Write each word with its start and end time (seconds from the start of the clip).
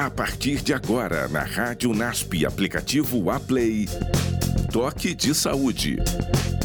A 0.00 0.08
partir 0.08 0.62
de 0.62 0.72
agora, 0.72 1.28
na 1.28 1.42
Rádio 1.42 1.92
NASP, 1.92 2.46
aplicativo 2.46 3.30
Aplay. 3.30 3.86
Toque 4.72 5.14
de 5.14 5.34
Saúde. 5.34 5.98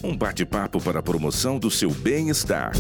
Um 0.02 0.16
bate-papo 0.16 0.80
para 0.80 1.00
a 1.02 1.04
promoção 1.04 1.60
do 1.60 1.70
seu 1.70 1.90
bem-estar. 1.90 2.72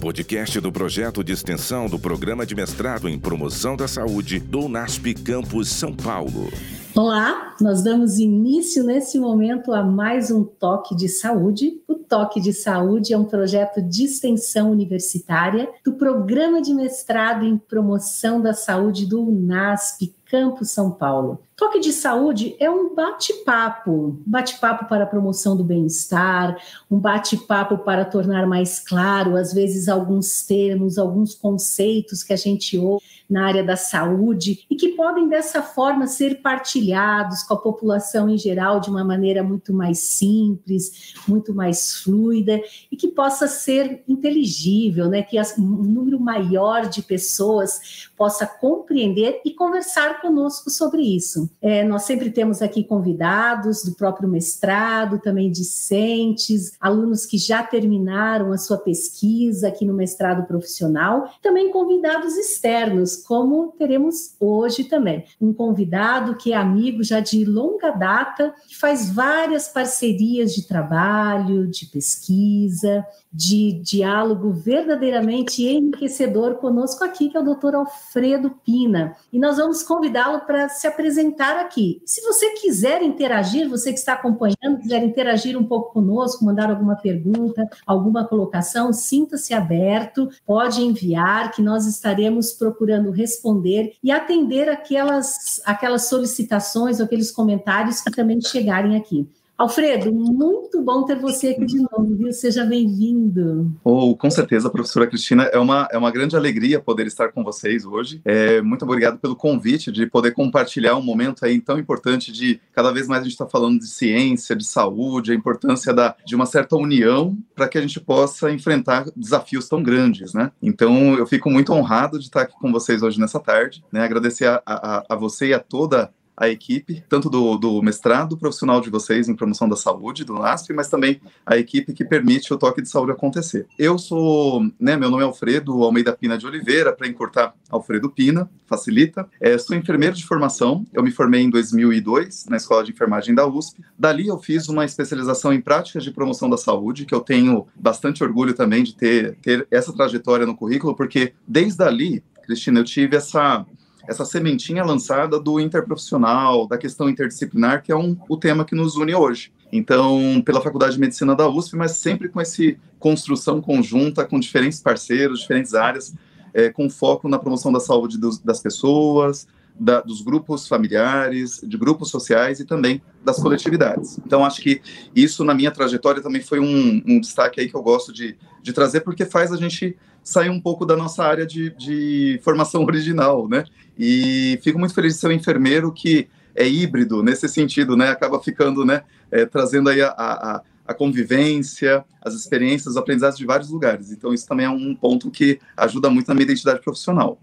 Podcast 0.00 0.60
do 0.60 0.70
projeto 0.70 1.24
de 1.24 1.32
extensão 1.32 1.88
do 1.88 1.98
Programa 1.98 2.46
de 2.46 2.54
Mestrado 2.54 3.08
em 3.08 3.18
Promoção 3.18 3.76
da 3.76 3.88
Saúde 3.88 4.38
do 4.38 4.68
NASP 4.68 5.12
Campus 5.12 5.70
São 5.70 5.92
Paulo. 5.92 6.52
Olá, 6.96 7.56
nós 7.60 7.82
damos 7.82 8.20
início 8.20 8.84
nesse 8.84 9.18
momento 9.18 9.72
a 9.72 9.82
mais 9.82 10.30
um 10.30 10.44
Toque 10.44 10.94
de 10.94 11.08
Saúde. 11.08 11.82
O 11.88 11.96
Toque 11.96 12.40
de 12.40 12.52
Saúde 12.52 13.12
é 13.12 13.18
um 13.18 13.24
projeto 13.24 13.82
de 13.82 14.04
extensão 14.04 14.70
universitária 14.70 15.68
do 15.84 15.94
Programa 15.94 16.62
de 16.62 16.72
Mestrado 16.72 17.44
em 17.44 17.58
Promoção 17.58 18.40
da 18.40 18.54
Saúde 18.54 19.06
do 19.06 19.24
UNASP 19.24 20.14
Campus 20.24 20.70
São 20.70 20.90
Paulo. 20.92 21.40
Toque 21.56 21.80
de 21.80 21.92
saúde 21.92 22.56
é 22.58 22.70
um 22.70 22.94
bate-papo, 22.94 24.20
bate-papo 24.26 24.86
para 24.88 25.04
a 25.04 25.06
promoção 25.06 25.56
do 25.56 25.62
bem-estar, 25.62 26.56
um 26.90 26.98
bate-papo 26.98 27.78
para 27.78 28.04
tornar 28.04 28.46
mais 28.46 28.80
claro, 28.80 29.36
às 29.36 29.52
vezes, 29.52 29.88
alguns 29.88 30.42
termos, 30.42 30.98
alguns 30.98 31.34
conceitos 31.34 32.22
que 32.22 32.32
a 32.32 32.36
gente 32.36 32.76
ouve 32.78 33.13
na 33.28 33.46
área 33.46 33.64
da 33.64 33.76
saúde 33.76 34.64
e 34.70 34.76
que 34.76 34.90
podem 34.90 35.28
dessa 35.28 35.62
forma 35.62 36.06
ser 36.06 36.42
partilhados 36.42 37.42
com 37.42 37.54
a 37.54 37.60
população 37.60 38.28
em 38.28 38.38
geral 38.38 38.80
de 38.80 38.90
uma 38.90 39.04
maneira 39.04 39.42
muito 39.42 39.72
mais 39.72 39.98
simples, 39.98 41.14
muito 41.26 41.54
mais 41.54 41.96
fluida 41.96 42.60
e 42.90 42.96
que 42.96 43.08
possa 43.08 43.46
ser 43.46 44.02
inteligível, 44.08 45.08
né? 45.08 45.22
Que 45.22 45.38
um 45.58 45.62
número 45.62 46.18
maior 46.20 46.88
de 46.88 47.02
pessoas 47.02 48.10
possa 48.16 48.46
compreender 48.46 49.40
e 49.44 49.52
conversar 49.52 50.20
conosco 50.20 50.70
sobre 50.70 51.02
isso. 51.02 51.50
É, 51.60 51.84
nós 51.84 52.02
sempre 52.02 52.30
temos 52.30 52.62
aqui 52.62 52.84
convidados 52.84 53.84
do 53.84 53.94
próprio 53.94 54.28
mestrado, 54.28 55.18
também 55.18 55.50
discentes, 55.50 56.72
alunos 56.80 57.26
que 57.26 57.38
já 57.38 57.62
terminaram 57.62 58.52
a 58.52 58.58
sua 58.58 58.78
pesquisa 58.78 59.68
aqui 59.68 59.84
no 59.84 59.94
mestrado 59.94 60.46
profissional, 60.46 61.30
também 61.42 61.70
convidados 61.70 62.36
externos 62.36 63.13
como 63.16 63.72
teremos 63.78 64.36
hoje 64.40 64.84
também. 64.84 65.24
Um 65.40 65.52
convidado 65.52 66.36
que 66.36 66.52
é 66.52 66.56
amigo 66.56 67.02
já 67.02 67.20
de 67.20 67.44
longa 67.44 67.90
data, 67.90 68.54
que 68.66 68.76
faz 68.76 69.10
várias 69.10 69.68
parcerias 69.68 70.54
de 70.54 70.66
trabalho, 70.66 71.66
de 71.66 71.86
pesquisa, 71.86 73.04
de 73.32 73.72
diálogo 73.82 74.52
verdadeiramente 74.52 75.64
enriquecedor 75.64 76.54
conosco 76.56 77.02
aqui, 77.02 77.28
que 77.28 77.36
é 77.36 77.40
o 77.40 77.44
doutor 77.44 77.74
Alfredo 77.74 78.50
Pina. 78.64 79.16
E 79.32 79.38
nós 79.38 79.56
vamos 79.56 79.82
convidá-lo 79.82 80.40
para 80.40 80.68
se 80.68 80.86
apresentar 80.86 81.58
aqui. 81.58 82.00
Se 82.06 82.20
você 82.22 82.50
quiser 82.50 83.02
interagir, 83.02 83.68
você 83.68 83.92
que 83.92 83.98
está 83.98 84.12
acompanhando, 84.12 84.78
quiser 84.80 85.02
interagir 85.02 85.58
um 85.58 85.64
pouco 85.64 85.92
conosco, 85.92 86.44
mandar 86.44 86.70
alguma 86.70 86.94
pergunta, 86.94 87.68
alguma 87.84 88.24
colocação, 88.24 88.92
sinta-se 88.92 89.52
aberto, 89.52 90.28
pode 90.46 90.82
enviar, 90.82 91.50
que 91.50 91.60
nós 91.60 91.86
estaremos 91.86 92.52
procurando 92.52 93.03
responder 93.10 93.94
e 94.02 94.10
atender 94.10 94.68
aquelas, 94.68 95.60
aquelas 95.64 96.06
solicitações 96.06 97.00
ou 97.00 97.06
aqueles 97.06 97.30
comentários 97.30 98.00
que 98.00 98.10
também 98.10 98.40
chegarem 98.40 98.96
aqui. 98.96 99.28
Alfredo, 99.56 100.12
muito 100.12 100.82
bom 100.82 101.04
ter 101.04 101.16
você 101.16 101.50
aqui 101.50 101.64
de 101.64 101.78
novo, 101.78 102.16
viu? 102.16 102.32
Seja 102.32 102.64
bem-vindo. 102.64 103.72
Oh, 103.84 104.16
com 104.16 104.28
certeza, 104.28 104.68
professora 104.68 105.06
Cristina, 105.06 105.44
é 105.44 105.58
uma, 105.60 105.86
é 105.92 105.96
uma 105.96 106.10
grande 106.10 106.34
alegria 106.34 106.80
poder 106.80 107.06
estar 107.06 107.30
com 107.30 107.44
vocês 107.44 107.84
hoje. 107.84 108.20
É, 108.24 108.60
muito 108.60 108.84
obrigado 108.84 109.16
pelo 109.16 109.36
convite 109.36 109.92
de 109.92 110.08
poder 110.08 110.32
compartilhar 110.32 110.96
um 110.96 111.02
momento 111.02 111.44
aí 111.44 111.60
tão 111.60 111.78
importante 111.78 112.32
de 112.32 112.60
cada 112.72 112.90
vez 112.90 113.06
mais 113.06 113.20
a 113.20 113.24
gente 113.24 113.34
está 113.34 113.46
falando 113.46 113.78
de 113.78 113.86
ciência, 113.86 114.56
de 114.56 114.64
saúde, 114.64 115.30
a 115.30 115.36
importância 115.36 115.94
da, 115.94 116.16
de 116.26 116.34
uma 116.34 116.46
certa 116.46 116.74
união 116.74 117.38
para 117.54 117.68
que 117.68 117.78
a 117.78 117.80
gente 117.80 118.00
possa 118.00 118.50
enfrentar 118.50 119.06
desafios 119.14 119.68
tão 119.68 119.80
grandes, 119.80 120.34
né? 120.34 120.50
Então, 120.60 121.14
eu 121.14 121.26
fico 121.28 121.48
muito 121.48 121.72
honrado 121.72 122.18
de 122.18 122.24
estar 122.24 122.42
aqui 122.42 122.54
com 122.60 122.72
vocês 122.72 123.04
hoje 123.04 123.20
nessa 123.20 123.38
tarde, 123.38 123.84
né? 123.92 124.02
Agradecer 124.02 124.46
a, 124.46 124.60
a, 124.66 125.04
a 125.10 125.14
você 125.14 125.50
e 125.50 125.54
a 125.54 125.60
toda 125.60 126.12
a 126.36 126.48
equipe, 126.48 127.02
tanto 127.08 127.30
do, 127.30 127.56
do, 127.56 127.82
mestrado 127.82 128.36
profissional 128.36 128.80
de 128.80 128.90
vocês 128.90 129.28
em 129.28 129.34
promoção 129.34 129.68
da 129.68 129.76
saúde, 129.76 130.24
do 130.24 130.34
NASP, 130.34 130.72
mas 130.72 130.88
também 130.88 131.20
a 131.46 131.56
equipe 131.56 131.92
que 131.92 132.04
permite 132.04 132.52
o 132.52 132.58
toque 132.58 132.82
de 132.82 132.88
saúde 132.88 133.12
acontecer. 133.12 133.66
Eu 133.78 133.98
sou, 133.98 134.62
né, 134.78 134.96
meu 134.96 135.10
nome 135.10 135.22
é 135.22 135.26
Alfredo 135.26 135.82
Almeida 135.82 136.12
Pina 136.12 136.36
de 136.36 136.46
Oliveira, 136.46 136.92
para 136.92 137.06
encurtar, 137.06 137.54
Alfredo 137.70 138.10
Pina, 138.10 138.50
facilita. 138.66 139.28
É, 139.40 139.56
sou 139.58 139.76
enfermeiro 139.76 140.16
de 140.16 140.24
formação, 140.24 140.84
eu 140.92 141.02
me 141.02 141.10
formei 141.10 141.42
em 141.42 141.50
2002 141.50 142.46
na 142.48 142.56
Escola 142.56 142.82
de 142.82 142.92
Enfermagem 142.92 143.34
da 143.34 143.46
USP. 143.46 143.82
Dali 143.98 144.26
eu 144.26 144.38
fiz 144.38 144.68
uma 144.68 144.84
especialização 144.84 145.52
em 145.52 145.60
práticas 145.60 146.02
de 146.02 146.10
promoção 146.10 146.50
da 146.50 146.56
saúde, 146.56 147.06
que 147.06 147.14
eu 147.14 147.20
tenho 147.20 147.66
bastante 147.76 148.24
orgulho 148.24 148.54
também 148.54 148.82
de 148.82 148.94
ter, 148.94 149.36
ter 149.36 149.66
essa 149.70 149.92
trajetória 149.92 150.46
no 150.46 150.56
currículo, 150.56 150.94
porque 150.96 151.32
desde 151.46 151.82
ali, 151.82 152.22
Cristina, 152.42 152.80
eu 152.80 152.84
tive 152.84 153.16
essa 153.16 153.64
essa 154.06 154.24
sementinha 154.24 154.84
lançada 154.84 155.38
do 155.40 155.58
interprofissional, 155.58 156.66
da 156.66 156.76
questão 156.76 157.08
interdisciplinar, 157.08 157.82
que 157.82 157.90
é 157.90 157.96
um, 157.96 158.16
o 158.28 158.36
tema 158.36 158.64
que 158.64 158.74
nos 158.74 158.96
une 158.96 159.14
hoje. 159.14 159.52
Então, 159.72 160.42
pela 160.44 160.60
Faculdade 160.60 160.94
de 160.94 161.00
Medicina 161.00 161.34
da 161.34 161.48
USP, 161.48 161.76
mas 161.76 161.92
sempre 161.92 162.28
com 162.28 162.40
essa 162.40 162.62
construção 162.98 163.60
conjunta 163.60 164.24
com 164.24 164.38
diferentes 164.38 164.80
parceiros, 164.80 165.40
diferentes 165.40 165.74
áreas, 165.74 166.14
é, 166.52 166.70
com 166.70 166.88
foco 166.88 167.28
na 167.28 167.38
promoção 167.38 167.72
da 167.72 167.80
saúde 167.80 168.18
dos, 168.18 168.38
das 168.38 168.60
pessoas, 168.60 169.48
da, 169.78 170.00
dos 170.00 170.22
grupos 170.22 170.68
familiares, 170.68 171.60
de 171.62 171.76
grupos 171.76 172.08
sociais 172.10 172.60
e 172.60 172.64
também 172.64 173.02
das 173.24 173.38
coletividades. 173.40 174.18
Então, 174.24 174.44
acho 174.44 174.60
que 174.60 174.80
isso, 175.14 175.44
na 175.44 175.54
minha 175.54 175.70
trajetória, 175.70 176.22
também 176.22 176.42
foi 176.42 176.60
um, 176.60 177.02
um 177.06 177.20
destaque 177.20 177.60
aí 177.60 177.68
que 177.68 177.74
eu 177.74 177.82
gosto 177.82 178.12
de, 178.12 178.36
de 178.62 178.72
trazer, 178.72 179.00
porque 179.00 179.24
faz 179.24 179.52
a 179.52 179.56
gente 179.56 179.96
sair 180.22 180.48
um 180.48 180.60
pouco 180.60 180.86
da 180.86 180.96
nossa 180.96 181.24
área 181.24 181.46
de, 181.46 181.70
de 181.70 182.40
formação 182.42 182.82
original, 182.86 183.48
né? 183.48 183.64
E 183.98 184.58
fico 184.62 184.78
muito 184.78 184.94
feliz 184.94 185.14
de 185.14 185.20
ser 185.20 185.28
um 185.28 185.32
enfermeiro 185.32 185.92
que 185.92 186.28
é 186.54 186.66
híbrido 186.66 187.22
nesse 187.22 187.48
sentido, 187.48 187.96
né? 187.96 188.08
Acaba 188.08 188.40
ficando, 188.40 188.84
né? 188.84 189.02
É, 189.30 189.44
trazendo 189.44 189.90
aí 189.90 190.00
a, 190.00 190.08
a, 190.10 190.62
a, 190.86 190.94
convivência, 190.94 192.04
as 192.22 192.34
experiências, 192.34 192.92
os 192.92 192.96
aprendizados 192.96 193.36
de 193.36 193.44
vários 193.44 193.70
lugares. 193.70 194.12
Então, 194.12 194.32
isso 194.32 194.46
também 194.46 194.66
é 194.66 194.70
um 194.70 194.94
ponto 194.94 195.30
que 195.30 195.58
ajuda 195.76 196.08
muito 196.08 196.28
na 196.28 196.34
minha 196.34 196.44
identidade 196.44 196.80
profissional. 196.80 197.40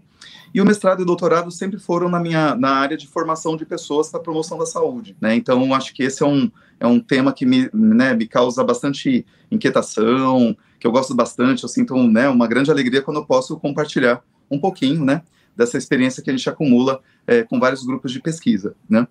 E 0.54 0.60
o 0.60 0.64
mestrado 0.64 1.00
e 1.00 1.02
o 1.02 1.06
doutorado 1.06 1.50
sempre 1.50 1.78
foram 1.78 2.08
na 2.08 2.20
minha 2.20 2.54
na 2.54 2.70
área 2.70 2.96
de 2.96 3.06
formação 3.06 3.56
de 3.56 3.64
pessoas 3.64 4.10
para 4.10 4.20
promoção 4.20 4.58
da 4.58 4.66
saúde, 4.66 5.16
né? 5.20 5.34
Então, 5.34 5.74
acho 5.74 5.94
que 5.94 6.02
esse 6.02 6.22
é 6.22 6.26
um, 6.26 6.50
é 6.78 6.86
um 6.86 7.00
tema 7.00 7.32
que 7.32 7.46
me, 7.46 7.70
né, 7.72 8.14
me 8.14 8.26
causa 8.26 8.62
bastante 8.62 9.24
inquietação, 9.50 10.56
que 10.78 10.86
eu 10.86 10.92
gosto 10.92 11.14
bastante, 11.14 11.62
eu 11.62 11.68
sinto 11.68 11.96
né, 12.08 12.28
uma 12.28 12.46
grande 12.46 12.70
alegria 12.70 13.00
quando 13.02 13.18
eu 13.18 13.24
posso 13.24 13.56
compartilhar 13.56 14.22
um 14.50 14.58
pouquinho, 14.58 15.04
né, 15.04 15.22
dessa 15.56 15.78
experiência 15.78 16.22
que 16.22 16.28
a 16.28 16.32
gente 16.32 16.48
acumula 16.48 17.00
é, 17.26 17.42
com 17.42 17.58
vários 17.58 17.84
grupos 17.84 18.12
de 18.12 18.20
pesquisa, 18.20 18.74
né? 18.88 19.06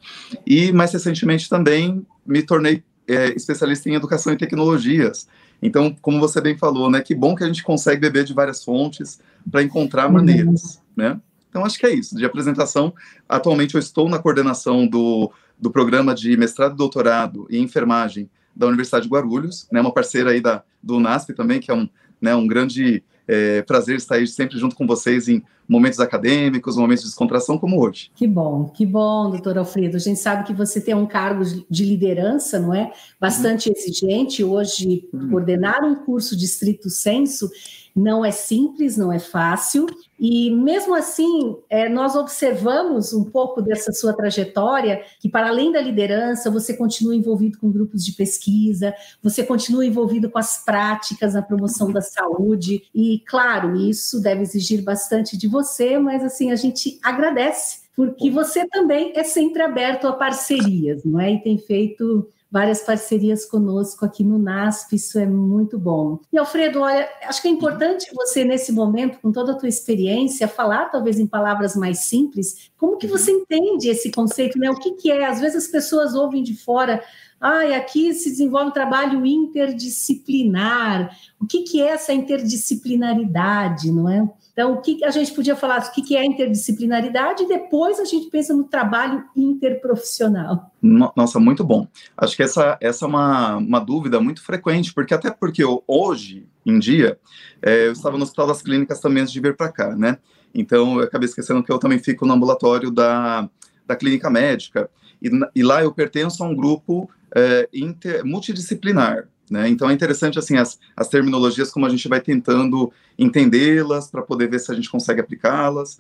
E 0.46 0.72
mais 0.72 0.92
recentemente 0.92 1.50
também 1.50 2.06
me 2.26 2.44
tornei 2.44 2.84
é, 3.08 3.30
especialista 3.30 3.90
em 3.90 3.96
educação 3.96 4.34
e 4.34 4.38
tecnologias. 4.38 5.28
Então, 5.62 5.96
como 6.02 6.20
você 6.20 6.42
bem 6.42 6.58
falou, 6.58 6.90
né, 6.90 7.02
que 7.02 7.14
bom 7.14 7.36
que 7.36 7.44
a 7.44 7.48
gente 7.48 7.64
consegue 7.64 8.02
beber 8.02 8.24
de 8.24 8.34
várias 8.34 8.64
fontes 8.64 9.20
para 9.50 9.62
encontrar 9.62 10.08
uhum. 10.08 10.14
maneiras, 10.14 10.82
né? 10.96 11.20
Então, 11.52 11.66
acho 11.66 11.78
que 11.78 11.86
é 11.86 11.94
isso. 11.94 12.16
De 12.16 12.24
apresentação, 12.24 12.94
atualmente 13.28 13.76
eu 13.76 13.80
estou 13.80 14.08
na 14.08 14.18
coordenação 14.18 14.88
do, 14.88 15.30
do 15.60 15.70
programa 15.70 16.16
de 16.16 16.36
mestrado 16.38 16.74
e 16.74 16.78
doutorado 16.78 17.46
em 17.52 17.62
enfermagem 17.62 18.30
da 18.56 18.68
Universidade 18.68 19.04
de 19.04 19.12
Guarulhos, 19.12 19.68
né, 19.70 19.82
uma 19.82 19.94
parceira 19.94 20.32
aí 20.32 20.40
da, 20.40 20.64
do 20.82 20.96
UNASP 20.96 21.34
também, 21.34 21.60
que 21.60 21.70
é 21.70 21.74
um, 21.74 21.88
né, 22.22 22.34
um 22.34 22.48
grande 22.48 23.04
é, 23.28 23.62
prazer 23.62 23.98
estar 23.98 24.16
aí 24.16 24.28
sempre 24.28 24.58
junto 24.58 24.76
com 24.76 24.88
vocês 24.88 25.28
em 25.28 25.44
momentos 25.68 26.00
acadêmicos, 26.00 26.76
momentos 26.76 27.04
de 27.04 27.10
descontração 27.10 27.58
como 27.58 27.82
hoje. 27.82 28.12
Que 28.16 28.28
bom, 28.28 28.66
que 28.74 28.86
bom, 28.86 29.30
doutor 29.30 29.58
Alfredo. 29.58 29.96
A 29.96 30.00
gente 30.00 30.20
sabe 30.20 30.46
que 30.46 30.54
você 30.54 30.82
tem 30.82 30.94
um 30.94 31.06
cargo 31.06 31.44
de 31.70 31.86
liderança, 31.86 32.60
não 32.60 32.74
é? 32.74 32.92
Bastante 33.20 33.70
uhum. 33.70 33.76
exigente. 33.78 34.44
Hoje, 34.44 35.08
uhum. 35.14 35.30
coordenar 35.30 35.84
um 35.84 35.96
curso 35.96 36.36
de 36.36 36.44
estrito 36.44 36.90
senso 36.90 37.50
não 37.96 38.24
é 38.24 38.32
simples, 38.32 38.98
não 38.98 39.12
é 39.12 39.20
fácil, 39.20 39.86
e 40.20 40.52
mesmo 40.52 40.94
assim, 40.94 41.58
é, 41.70 41.90
nós 41.90 42.16
observamos 42.16 43.12
um 43.14 43.24
pouco 43.24 43.62
dessa 43.62 43.92
sua 43.92 44.14
trajetória, 44.14 45.02
que 45.20 45.28
para 45.28 45.50
além 45.50 45.72
da 45.72 45.82
liderança, 45.82 46.52
você 46.52 46.76
continua 46.76 47.16
envolvido 47.16 47.58
com 47.58 47.72
grupos 47.72 48.06
de 48.06 48.14
pesquisa, 48.14 48.94
você 49.22 49.44
continua 49.44 49.86
envolvido 49.86 50.30
com 50.30 50.38
as 50.38 50.64
práticas 50.64 51.34
na 51.34 51.42
promoção 51.42 51.92
da 51.92 52.02
saúde, 52.02 52.84
e 52.94 53.22
claro, 53.26 53.76
isso 53.76 54.22
deve 54.22 54.44
exigir 54.44 54.84
bastante 54.84 55.38
de 55.38 55.48
você, 55.48 55.98
mas 55.98 56.24
assim, 56.24 56.52
a 56.52 56.56
gente 56.56 57.00
agradece, 57.04 57.82
porque 57.96 58.30
você 58.30 58.68
também 58.68 59.14
é 59.16 59.24
sempre 59.24 59.62
aberto 59.62 60.08
a 60.08 60.14
parcerias, 60.14 61.04
não 61.04 61.20
é? 61.20 61.34
E 61.34 61.42
tem 61.42 61.58
feito 61.58 62.28
várias 62.52 62.82
parcerias 62.82 63.46
conosco 63.46 64.04
aqui 64.04 64.26
no 64.26 64.38
NASP, 64.38 64.98
isso 64.98 65.18
é 65.18 65.26
muito 65.26 65.80
bom. 65.80 66.20
E 66.34 66.38
Alfredo, 66.38 66.82
olha, 66.82 67.08
acho 67.24 67.42
que 67.42 67.48
é 67.48 67.52
importante 67.52 68.14
você 68.14 68.44
nesse 68.44 68.74
momento, 68.74 69.20
com 69.20 69.32
toda 69.32 69.54
a 69.54 69.56
tua 69.56 69.70
experiência, 69.70 70.50
falar 70.50 70.90
talvez 70.90 71.18
em 71.18 71.26
palavras 71.26 71.78
mais 71.78 72.00
simples, 72.00 72.70
como 72.78 72.98
que 72.98 73.08
você 73.08 73.32
entende 73.32 73.88
esse 73.88 74.12
conceito, 74.12 74.60
né? 74.60 74.70
O 74.70 74.76
que 74.76 74.92
que 74.92 75.10
é? 75.10 75.26
Às 75.26 75.40
vezes 75.40 75.66
as 75.66 75.72
pessoas 75.72 76.14
ouvem 76.14 76.44
de 76.44 76.56
fora, 76.56 77.02
ah, 77.40 77.76
aqui 77.76 78.14
se 78.14 78.30
desenvolve 78.30 78.70
um 78.70 78.74
trabalho 78.74 79.26
interdisciplinar. 79.26 81.16
O 81.40 81.48
que, 81.48 81.64
que 81.64 81.82
é 81.82 81.88
essa 81.88 82.12
interdisciplinaridade, 82.12 83.92
não 83.92 84.10
é? 84.10 84.30
Então, 84.62 84.74
o 84.74 84.78
que 84.80 85.04
a 85.04 85.10
gente 85.10 85.34
podia 85.34 85.56
falar, 85.56 85.80
o 85.80 85.92
que 85.92 86.16
é 86.16 86.24
interdisciplinaridade, 86.24 87.42
e 87.42 87.48
depois 87.48 88.00
a 88.00 88.06
gente 88.06 88.30
pensa 88.30 88.54
no 88.54 88.66
trabalho 88.66 89.24
interprofissional. 89.36 90.72
Nossa, 90.80 91.40
muito 91.40 91.64
bom. 91.64 91.88
Acho 92.16 92.36
que 92.36 92.44
essa, 92.44 92.78
essa 92.80 93.06
é 93.06 93.08
uma, 93.08 93.56
uma 93.56 93.80
dúvida 93.80 94.20
muito 94.20 94.44
frequente, 94.44 94.94
porque 94.94 95.16
até 95.16 95.32
porque 95.32 95.64
hoje 95.88 96.48
em 96.64 96.78
dia, 96.78 97.18
é, 97.60 97.88
eu 97.88 97.92
estava 97.92 98.20
no 98.20 98.24
Hospital 98.24 98.46
das 98.46 98.62
Clínicas 98.62 99.00
também 99.00 99.24
antes 99.24 99.34
de 99.34 99.40
vir 99.40 99.58
para 99.58 99.72
cá, 99.72 99.96
né? 99.96 100.20
Então, 100.54 101.00
eu 101.00 101.06
acabei 101.06 101.28
esquecendo 101.28 101.64
que 101.64 101.72
eu 101.72 101.80
também 101.80 101.98
fico 101.98 102.28
no 102.28 102.34
ambulatório 102.34 102.92
da, 102.92 103.50
da 103.88 103.96
clínica 103.96 104.30
médica, 104.30 104.92
e, 105.20 105.32
e 105.56 105.64
lá 105.64 105.82
eu 105.82 105.92
pertenço 105.92 106.44
a 106.44 106.48
um 106.48 106.56
grupo 106.56 107.10
é, 107.36 107.68
inter, 107.74 108.24
multidisciplinar, 108.24 109.28
né? 109.52 109.68
Então 109.68 109.90
é 109.90 109.94
interessante 109.94 110.40
assim 110.40 110.56
as, 110.56 110.80
as 110.96 111.10
terminologias 111.10 111.70
como 111.70 111.86
a 111.86 111.90
gente 111.90 112.08
vai 112.08 112.22
tentando 112.22 112.92
entendê-las 113.20 114.10
para 114.10 114.22
poder 114.22 114.50
ver 114.50 114.60
se 114.60 114.72
a 114.72 114.76
gente 114.76 114.90
consegue 114.90 115.20
aplicá-las. 115.20 116.00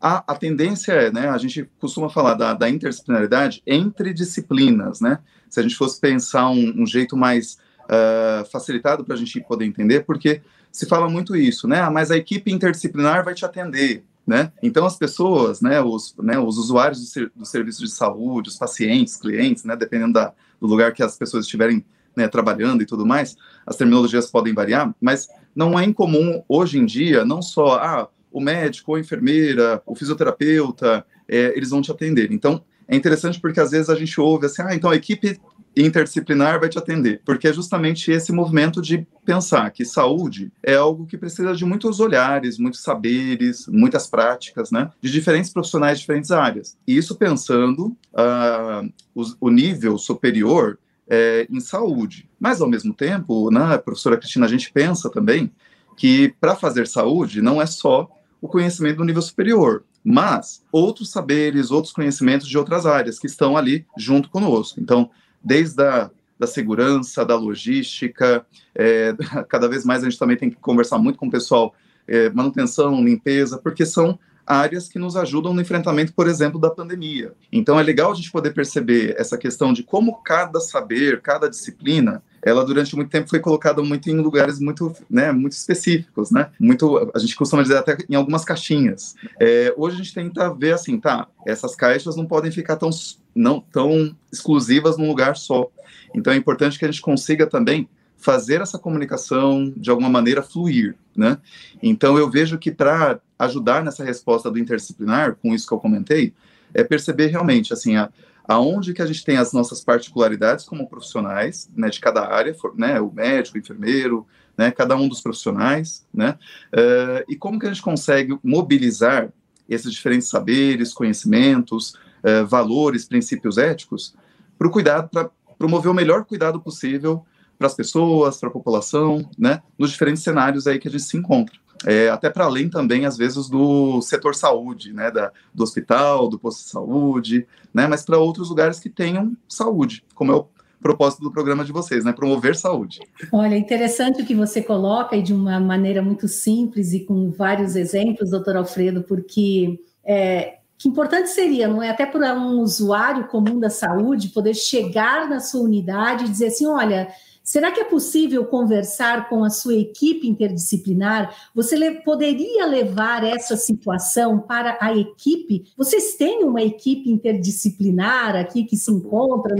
A, 0.00 0.32
a, 0.32 0.36
tendência 0.36 0.92
é, 0.92 1.10
né, 1.10 1.28
a 1.28 1.38
gente 1.38 1.68
costuma 1.80 2.08
falar 2.08 2.34
da, 2.34 2.54
da, 2.54 2.68
interdisciplinaridade 2.70 3.62
entre 3.66 4.12
disciplinas, 4.12 5.00
né? 5.00 5.18
Se 5.48 5.58
a 5.58 5.62
gente 5.62 5.74
fosse 5.74 6.00
pensar 6.00 6.48
um, 6.50 6.82
um 6.82 6.86
jeito 6.86 7.16
mais 7.16 7.58
uh, 7.84 8.48
facilitado 8.50 9.04
para 9.04 9.14
a 9.14 9.18
gente 9.18 9.40
poder 9.40 9.64
entender, 9.64 10.04
porque 10.04 10.42
se 10.70 10.86
fala 10.86 11.08
muito 11.08 11.34
isso, 11.34 11.66
né? 11.66 11.80
Ah, 11.80 11.90
mas 11.90 12.10
a 12.10 12.16
equipe 12.16 12.52
interdisciplinar 12.52 13.24
vai 13.24 13.34
te 13.34 13.44
atender, 13.44 14.04
né? 14.26 14.52
Então 14.62 14.86
as 14.86 14.96
pessoas, 14.96 15.60
né, 15.60 15.80
os, 15.80 16.14
né, 16.18 16.38
os 16.38 16.58
usuários 16.58 17.00
do, 17.00 17.06
ser, 17.06 17.32
do 17.34 17.46
serviço 17.46 17.80
de 17.80 17.90
saúde, 17.90 18.50
os 18.50 18.56
pacientes, 18.56 19.16
clientes, 19.16 19.64
né, 19.64 19.74
dependendo 19.74 20.12
da, 20.12 20.32
do 20.60 20.66
lugar 20.66 20.92
que 20.92 21.02
as 21.02 21.16
pessoas 21.16 21.44
estiverem 21.44 21.84
né, 22.16 22.28
trabalhando 22.28 22.82
e 22.82 22.86
tudo 22.86 23.06
mais, 23.06 23.36
as 23.66 23.76
terminologias 23.76 24.30
podem 24.30 24.54
variar, 24.54 24.94
mas 25.00 25.28
não 25.54 25.78
é 25.78 25.84
incomum 25.84 26.42
hoje 26.48 26.78
em 26.78 26.84
dia, 26.84 27.24
não 27.24 27.40
só 27.40 27.76
ah, 27.76 28.08
o 28.32 28.40
médico, 28.40 28.94
a 28.94 29.00
enfermeira, 29.00 29.82
o 29.86 29.94
fisioterapeuta, 29.94 31.04
é, 31.28 31.52
eles 31.56 31.70
vão 31.70 31.80
te 31.80 31.90
atender. 31.90 32.32
Então, 32.32 32.62
é 32.86 32.96
interessante 32.96 33.40
porque 33.40 33.60
às 33.60 33.70
vezes 33.70 33.88
a 33.88 33.94
gente 33.94 34.20
ouve 34.20 34.46
assim, 34.46 34.62
ah, 34.62 34.74
então 34.74 34.90
a 34.90 34.96
equipe 34.96 35.40
interdisciplinar 35.76 36.60
vai 36.60 36.68
te 36.68 36.78
atender, 36.78 37.20
porque 37.24 37.48
é 37.48 37.52
justamente 37.52 38.10
esse 38.10 38.32
movimento 38.32 38.80
de 38.80 39.06
pensar 39.24 39.70
que 39.70 39.84
saúde 39.84 40.52
é 40.62 40.74
algo 40.76 41.06
que 41.06 41.18
precisa 41.18 41.54
de 41.54 41.64
muitos 41.64 41.98
olhares, 41.98 42.58
muitos 42.58 42.80
saberes, 42.80 43.66
muitas 43.66 44.06
práticas, 44.06 44.70
né, 44.70 44.90
de 45.00 45.10
diferentes 45.10 45.52
profissionais 45.52 45.98
de 45.98 46.02
diferentes 46.02 46.30
áreas. 46.30 46.76
E 46.86 46.96
isso 46.96 47.16
pensando 47.16 47.96
uh, 48.12 48.88
o, 49.14 49.24
o 49.40 49.50
nível 49.50 49.98
superior 49.98 50.78
é, 51.08 51.46
em 51.50 51.60
saúde. 51.60 52.28
Mas, 52.38 52.60
ao 52.60 52.68
mesmo 52.68 52.92
tempo, 52.92 53.50
né, 53.50 53.78
professora 53.78 54.16
Cristina, 54.16 54.46
a 54.46 54.48
gente 54.48 54.72
pensa 54.72 55.10
também 55.10 55.50
que 55.96 56.34
para 56.40 56.56
fazer 56.56 56.86
saúde 56.86 57.40
não 57.40 57.60
é 57.60 57.66
só 57.66 58.08
o 58.40 58.48
conhecimento 58.48 58.98
do 58.98 59.04
nível 59.04 59.22
superior, 59.22 59.84
mas 60.02 60.62
outros 60.70 61.10
saberes, 61.10 61.70
outros 61.70 61.92
conhecimentos 61.92 62.48
de 62.48 62.58
outras 62.58 62.84
áreas 62.84 63.18
que 63.18 63.26
estão 63.26 63.56
ali 63.56 63.86
junto 63.96 64.28
conosco. 64.28 64.80
Então, 64.80 65.10
desde 65.42 65.82
a 65.82 66.10
da 66.38 66.46
segurança, 66.46 67.24
da 67.24 67.36
logística, 67.36 68.44
é, 68.74 69.14
cada 69.48 69.68
vez 69.68 69.84
mais 69.84 70.02
a 70.02 70.08
gente 70.08 70.18
também 70.18 70.36
tem 70.36 70.50
que 70.50 70.56
conversar 70.56 70.98
muito 70.98 71.18
com 71.18 71.26
o 71.26 71.30
pessoal, 71.30 71.74
é, 72.06 72.28
manutenção, 72.30 73.02
limpeza, 73.02 73.58
porque 73.58 73.86
são 73.86 74.18
áreas 74.46 74.88
que 74.88 74.98
nos 74.98 75.16
ajudam 75.16 75.54
no 75.54 75.60
enfrentamento, 75.60 76.12
por 76.12 76.28
exemplo, 76.28 76.60
da 76.60 76.70
pandemia. 76.70 77.32
Então 77.52 77.78
é 77.78 77.82
legal 77.82 78.12
a 78.12 78.14
gente 78.14 78.30
poder 78.30 78.52
perceber 78.52 79.14
essa 79.18 79.38
questão 79.38 79.72
de 79.72 79.82
como 79.82 80.22
cada 80.22 80.60
saber, 80.60 81.20
cada 81.20 81.48
disciplina, 81.48 82.22
ela 82.42 82.64
durante 82.64 82.94
muito 82.94 83.10
tempo 83.10 83.28
foi 83.28 83.40
colocada 83.40 83.82
muito 83.82 84.10
em 84.10 84.16
lugares 84.16 84.60
muito, 84.60 84.94
né, 85.08 85.32
muito 85.32 85.52
específicos, 85.52 86.30
né? 86.30 86.50
Muito, 86.60 87.10
a 87.14 87.18
gente 87.18 87.34
costuma 87.34 87.62
dizer 87.62 87.78
até 87.78 87.96
em 88.08 88.14
algumas 88.14 88.44
caixinhas. 88.44 89.14
É, 89.40 89.72
hoje 89.76 89.96
a 89.96 89.98
gente 89.98 90.14
tenta 90.14 90.52
ver 90.52 90.74
assim, 90.74 91.00
tá? 91.00 91.26
Essas 91.46 91.74
caixas 91.74 92.16
não 92.16 92.26
podem 92.26 92.52
ficar 92.52 92.76
tão 92.76 92.90
não 93.34 93.60
tão 93.60 94.14
exclusivas 94.30 94.96
num 94.96 95.08
lugar 95.08 95.36
só. 95.36 95.68
Então 96.14 96.32
é 96.32 96.36
importante 96.36 96.78
que 96.78 96.84
a 96.84 96.90
gente 96.90 97.00
consiga 97.00 97.46
também 97.46 97.88
fazer 98.16 98.60
essa 98.60 98.78
comunicação 98.78 99.72
de 99.76 99.90
alguma 99.90 100.08
maneira 100.08 100.42
fluir, 100.42 100.96
né? 101.16 101.38
Então 101.82 102.16
eu 102.16 102.30
vejo 102.30 102.58
que 102.58 102.70
para 102.70 103.20
ajudar 103.38 103.84
nessa 103.84 104.04
resposta 104.04 104.50
do 104.50 104.58
interdisciplinar, 104.58 105.36
com 105.36 105.54
isso 105.54 105.66
que 105.66 105.74
eu 105.74 105.78
comentei, 105.78 106.32
é 106.72 106.82
perceber 106.82 107.26
realmente 107.28 107.72
assim 107.72 107.96
a, 107.96 108.10
aonde 108.46 108.92
que 108.92 109.02
a 109.02 109.06
gente 109.06 109.24
tem 109.24 109.36
as 109.36 109.52
nossas 109.52 109.82
particularidades 109.82 110.64
como 110.64 110.88
profissionais, 110.88 111.68
né, 111.74 111.88
de 111.88 112.00
cada 112.00 112.26
área, 112.26 112.54
né, 112.76 113.00
o 113.00 113.10
médico, 113.10 113.56
o 113.56 113.60
enfermeiro, 113.60 114.26
né, 114.56 114.70
cada 114.70 114.94
um 114.96 115.08
dos 115.08 115.20
profissionais, 115.20 116.06
né, 116.12 116.38
uh, 116.72 117.24
e 117.28 117.36
como 117.36 117.58
que 117.58 117.66
a 117.66 117.70
gente 117.70 117.82
consegue 117.82 118.38
mobilizar 118.42 119.30
esses 119.68 119.92
diferentes 119.92 120.28
saberes, 120.28 120.92
conhecimentos, 120.92 121.94
uh, 122.22 122.46
valores, 122.46 123.06
princípios 123.06 123.56
éticos 123.56 124.14
para 124.58 124.68
o 124.68 124.70
cuidado, 124.70 125.08
para 125.08 125.30
promover 125.58 125.90
o 125.90 125.94
melhor 125.94 126.24
cuidado 126.24 126.60
possível 126.60 127.24
para 127.56 127.66
as 127.66 127.74
pessoas, 127.74 128.36
para 128.36 128.48
a 128.48 128.52
população, 128.52 129.28
né, 129.38 129.62
nos 129.78 129.90
diferentes 129.90 130.22
cenários 130.22 130.66
aí 130.66 130.78
que 130.78 130.88
a 130.88 130.90
gente 130.90 131.04
se 131.04 131.16
encontra. 131.16 131.63
É, 131.86 132.08
até 132.08 132.30
para 132.30 132.44
além 132.44 132.68
também, 132.68 133.06
às 133.06 133.16
vezes, 133.16 133.48
do 133.48 134.00
setor 134.00 134.34
saúde, 134.34 134.92
né, 134.92 135.10
da, 135.10 135.32
do 135.54 135.62
hospital, 135.62 136.28
do 136.28 136.38
posto 136.38 136.64
de 136.64 136.70
saúde, 136.70 137.46
né, 137.72 137.86
mas 137.86 138.04
para 138.04 138.18
outros 138.18 138.48
lugares 138.48 138.80
que 138.80 138.88
tenham 138.88 139.36
saúde, 139.48 140.04
como 140.14 140.32
é 140.32 140.34
o 140.34 140.46
propósito 140.80 141.22
do 141.22 141.32
programa 141.32 141.64
de 141.64 141.72
vocês, 141.72 142.04
né, 142.04 142.12
promover 142.12 142.56
saúde. 142.56 143.00
Olha, 143.32 143.56
interessante 143.56 144.22
o 144.22 144.26
que 144.26 144.34
você 144.34 144.62
coloca 144.62 145.16
e 145.16 145.22
de 145.22 145.32
uma 145.32 145.58
maneira 145.58 146.02
muito 146.02 146.28
simples 146.28 146.92
e 146.92 147.00
com 147.00 147.30
vários 147.30 147.74
exemplos, 147.74 148.30
doutor 148.30 148.56
Alfredo, 148.56 149.02
porque 149.02 149.80
é, 150.04 150.58
que 150.76 150.88
importante 150.88 151.30
seria, 151.30 151.66
não 151.66 151.82
é? 151.82 151.88
Até 151.88 152.04
para 152.04 152.34
um 152.34 152.60
usuário 152.60 153.26
comum 153.28 153.58
da 153.58 153.70
saúde 153.70 154.28
poder 154.28 154.52
chegar 154.54 155.28
na 155.28 155.40
sua 155.40 155.62
unidade 155.62 156.24
e 156.24 156.28
dizer 156.28 156.48
assim: 156.48 156.66
olha, 156.66 157.08
Será 157.44 157.70
que 157.70 157.78
é 157.78 157.84
possível 157.84 158.46
conversar 158.46 159.28
com 159.28 159.44
a 159.44 159.50
sua 159.50 159.74
equipe 159.74 160.26
interdisciplinar? 160.26 161.50
Você 161.54 161.76
le 161.76 162.00
poderia 162.00 162.64
levar 162.64 163.22
essa 163.22 163.54
situação 163.54 164.40
para 164.40 164.78
a 164.80 164.96
equipe? 164.96 165.66
Vocês 165.76 166.14
têm 166.14 166.42
uma 166.42 166.62
equipe 166.62 167.10
interdisciplinar 167.10 168.34
aqui 168.34 168.64
que 168.64 168.78
se 168.78 168.90
encontra 168.90 169.54